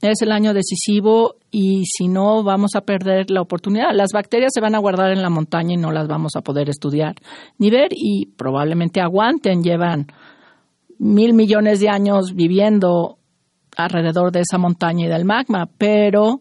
es 0.00 0.22
el 0.22 0.32
año 0.32 0.54
decisivo 0.54 1.36
y 1.50 1.84
si 1.84 2.08
no 2.08 2.42
vamos 2.42 2.74
a 2.74 2.82
perder 2.82 3.30
la 3.30 3.42
oportunidad. 3.42 3.92
Las 3.92 4.12
bacterias 4.12 4.52
se 4.54 4.60
van 4.60 4.74
a 4.74 4.78
guardar 4.78 5.12
en 5.12 5.22
la 5.22 5.30
montaña 5.30 5.74
y 5.74 5.76
no 5.76 5.92
las 5.92 6.08
vamos 6.08 6.36
a 6.36 6.40
poder 6.40 6.68
estudiar 6.70 7.16
ni 7.58 7.70
ver 7.70 7.88
y 7.90 8.26
probablemente 8.26 9.00
aguanten. 9.00 9.62
Llevan 9.62 10.06
mil 10.98 11.34
millones 11.34 11.80
de 11.80 11.88
años 11.88 12.34
viviendo 12.34 13.18
alrededor 13.76 14.32
de 14.32 14.40
esa 14.40 14.58
montaña 14.58 15.06
y 15.06 15.08
del 15.08 15.24
magma, 15.24 15.68
pero 15.78 16.40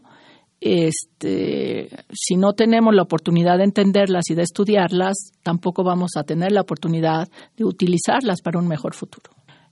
este, 0.61 1.89
si 2.11 2.35
no 2.35 2.53
tenemos 2.53 2.93
la 2.93 3.03
oportunidad 3.03 3.57
de 3.57 3.63
entenderlas 3.63 4.29
y 4.29 4.35
de 4.35 4.43
estudiarlas, 4.43 5.31
tampoco 5.43 5.83
vamos 5.83 6.11
a 6.17 6.23
tener 6.23 6.51
la 6.51 6.61
oportunidad 6.61 7.29
de 7.55 7.65
utilizarlas 7.65 8.41
para 8.41 8.59
un 8.59 8.67
mejor 8.67 8.93
futuro. 8.93 9.31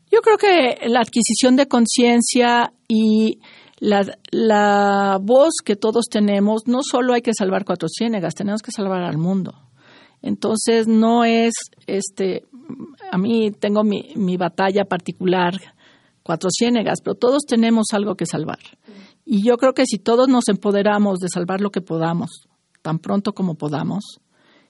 Yo 0.09 0.21
creo 0.21 0.37
que 0.37 0.87
la 0.87 1.01
adquisición 1.01 1.57
de 1.57 1.67
conciencia 1.67 2.71
y 2.87 3.39
la, 3.79 4.05
la 4.31 5.19
voz 5.21 5.55
que 5.63 5.75
todos 5.75 6.05
tenemos, 6.09 6.63
no 6.67 6.79
solo 6.81 7.13
hay 7.13 7.21
que 7.21 7.33
salvar 7.33 7.65
cuatro 7.65 7.87
ciénegas, 7.89 8.33
tenemos 8.33 8.61
que 8.61 8.71
salvar 8.71 9.03
al 9.03 9.17
mundo. 9.17 9.53
Entonces 10.21 10.87
no 10.87 11.23
es, 11.25 11.53
este, 11.85 12.45
a 13.11 13.17
mí 13.17 13.51
tengo 13.51 13.83
mi, 13.83 14.13
mi 14.15 14.37
batalla 14.37 14.85
particular, 14.85 15.53
cuatro 16.23 16.49
ciénegas, 16.51 17.01
pero 17.03 17.15
todos 17.15 17.43
tenemos 17.47 17.87
algo 17.93 18.15
que 18.15 18.25
salvar. 18.25 18.59
Y 19.25 19.43
yo 19.43 19.57
creo 19.57 19.73
que 19.73 19.85
si 19.85 19.97
todos 19.97 20.27
nos 20.27 20.47
empoderamos 20.47 21.19
de 21.19 21.29
salvar 21.29 21.61
lo 21.61 21.69
que 21.69 21.81
podamos, 21.81 22.47
tan 22.81 22.99
pronto 22.99 23.33
como 23.33 23.55
podamos, 23.55 24.19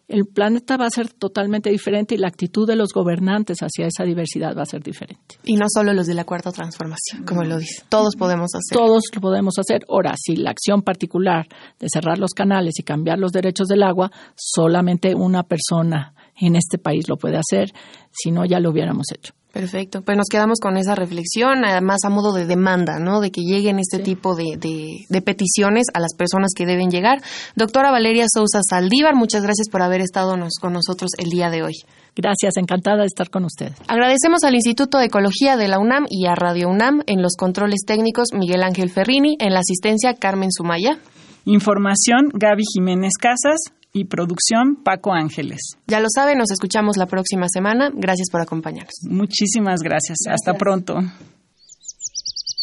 el 0.08 0.26
planeta 0.26 0.78
va 0.78 0.86
a 0.86 0.90
ser 0.90 1.12
totalmente 1.12 1.70
diferente 1.70 2.16
y 2.16 2.18
la 2.18 2.28
actitud 2.28 2.66
de 2.68 2.76
los 2.76 2.94
gobernantes 2.94 3.60
hacia 3.60 3.88
esa 3.88 4.04
diversidad 4.04 4.56
va 4.58 4.62
a 4.62 4.66
ser 4.66 4.82
diferente. 4.82 5.36
Y 5.44 5.56
no 5.56 5.66
solo 5.74 5.94
los 5.94 6.08
de 6.08 6.14
la 6.14 6.24
cuarta 6.24 6.52
transformación, 6.52 7.26
como 7.26 7.44
lo 7.44 7.58
dice. 7.58 7.84
Todos 7.90 8.16
podemos 8.16 8.52
hacer. 8.56 8.78
Todos 8.78 9.04
lo 9.14 9.22
podemos 9.22 9.56
hacer. 9.60 9.86
Ahora, 9.90 10.14
si 10.18 10.38
la 10.38 10.52
acción 10.52 10.82
particular 10.82 11.48
de 11.80 11.88
cerrar 11.90 12.20
los 12.20 12.32
canales 12.32 12.80
y 12.80 12.84
cambiar 12.84 13.20
los 13.20 13.32
derechos 13.32 13.68
del 13.68 13.84
agua, 13.84 14.12
solamente 14.36 15.14
una 15.14 15.44
persona 15.44 16.14
en 16.40 16.56
este 16.56 16.78
país 16.78 17.10
lo 17.10 17.18
puede 17.18 17.38
hacer, 17.38 17.74
si 18.12 18.32
no 18.32 18.46
ya 18.46 18.60
lo 18.60 18.70
hubiéramos 18.70 19.08
hecho. 19.14 19.34
Perfecto, 19.58 20.04
pues 20.04 20.16
nos 20.16 20.28
quedamos 20.30 20.60
con 20.60 20.78
esa 20.78 20.94
reflexión, 20.94 21.66
además 21.66 22.02
a 22.06 22.10
modo 22.10 22.32
de 22.32 22.46
demanda, 22.46 23.00
¿no? 23.00 23.22
De 23.22 23.32
que 23.32 23.42
lleguen 23.42 23.80
este 23.80 23.98
tipo 23.98 24.36
de, 24.36 24.56
de, 24.56 25.22
peticiones 25.24 25.88
a 25.96 26.00
las 26.00 26.14
personas 26.16 26.52
que 26.56 26.68
deben 26.68 26.92
llegar. 26.92 27.24
Doctora 27.56 27.90
Valeria 27.90 28.28
Sousa 28.32 28.60
Saldívar, 28.62 29.16
muchas 29.16 29.42
gracias 29.42 29.68
por 29.72 29.82
haber 29.82 30.02
estado 30.02 30.36
con 30.62 30.74
nosotros 30.74 31.10
el 31.18 31.32
día 31.32 31.50
de 31.50 31.64
hoy. 31.64 31.74
Gracias, 32.16 32.56
encantada 32.58 32.98
de 32.98 33.08
estar 33.08 33.32
con 33.32 33.46
usted. 33.46 33.72
Agradecemos 33.88 34.44
al 34.44 34.54
Instituto 34.54 35.00
de 35.00 35.06
Ecología 35.06 35.58
de 35.58 35.68
la 35.68 35.80
UNAM 35.80 36.06
y 36.08 36.28
a 36.28 36.36
Radio 36.36 36.70
UNAM 36.70 37.02
en 37.08 37.24
los 37.24 37.36
controles 37.36 37.80
técnicos 37.84 38.34
Miguel 38.34 38.62
Ángel 38.62 38.92
Ferrini, 38.92 39.38
en 39.40 39.56
la 39.56 39.62
asistencia 39.62 40.14
Carmen 40.14 40.52
Sumaya. 40.52 41.00
Información 41.46 42.30
Gaby 42.32 42.62
Jiménez 42.76 43.14
Casas, 43.20 43.74
y 43.94 44.06
producción 44.06 44.78
Paco 44.84 45.14
Ángeles. 45.14 45.60
Ya 45.88 46.00
lo 46.00 46.08
sabe, 46.14 46.36
nos 46.36 46.52
escuchamos 46.52 46.98
la 46.98 47.06
próxima 47.06 47.48
semana. 47.52 47.90
Gracias 47.94 48.30
por 48.32 48.42
acompañarnos. 48.42 48.94
Muchísimas 49.10 49.82
gracias. 49.82 50.20
Hasta 50.30 50.54
pronto. 50.54 50.96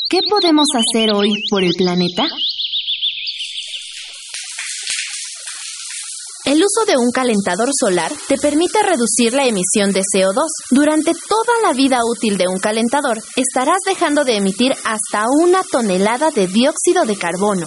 ¿Qué 0.08 0.20
podemos 0.28 0.66
hacer 0.76 1.12
hoy 1.12 1.30
por 1.50 1.64
el 1.64 1.72
planeta? 1.76 2.24
El 6.44 6.58
uso 6.58 6.84
de 6.86 6.98
un 6.98 7.10
calentador 7.10 7.70
solar 7.72 8.12
te 8.28 8.36
permite 8.36 8.82
reducir 8.82 9.32
la 9.32 9.46
emisión 9.46 9.92
de 9.94 10.02
CO2. 10.02 10.44
Durante 10.70 11.12
toda 11.12 11.54
la 11.62 11.72
vida 11.72 12.00
útil 12.04 12.36
de 12.36 12.44
un 12.48 12.58
calentador, 12.58 13.18
estarás 13.34 13.78
dejando 13.86 14.24
de 14.24 14.36
emitir 14.36 14.72
hasta 14.84 15.24
una 15.40 15.62
tonelada 15.62 16.30
de 16.30 16.46
dióxido 16.46 17.06
de 17.06 17.16
carbono, 17.16 17.66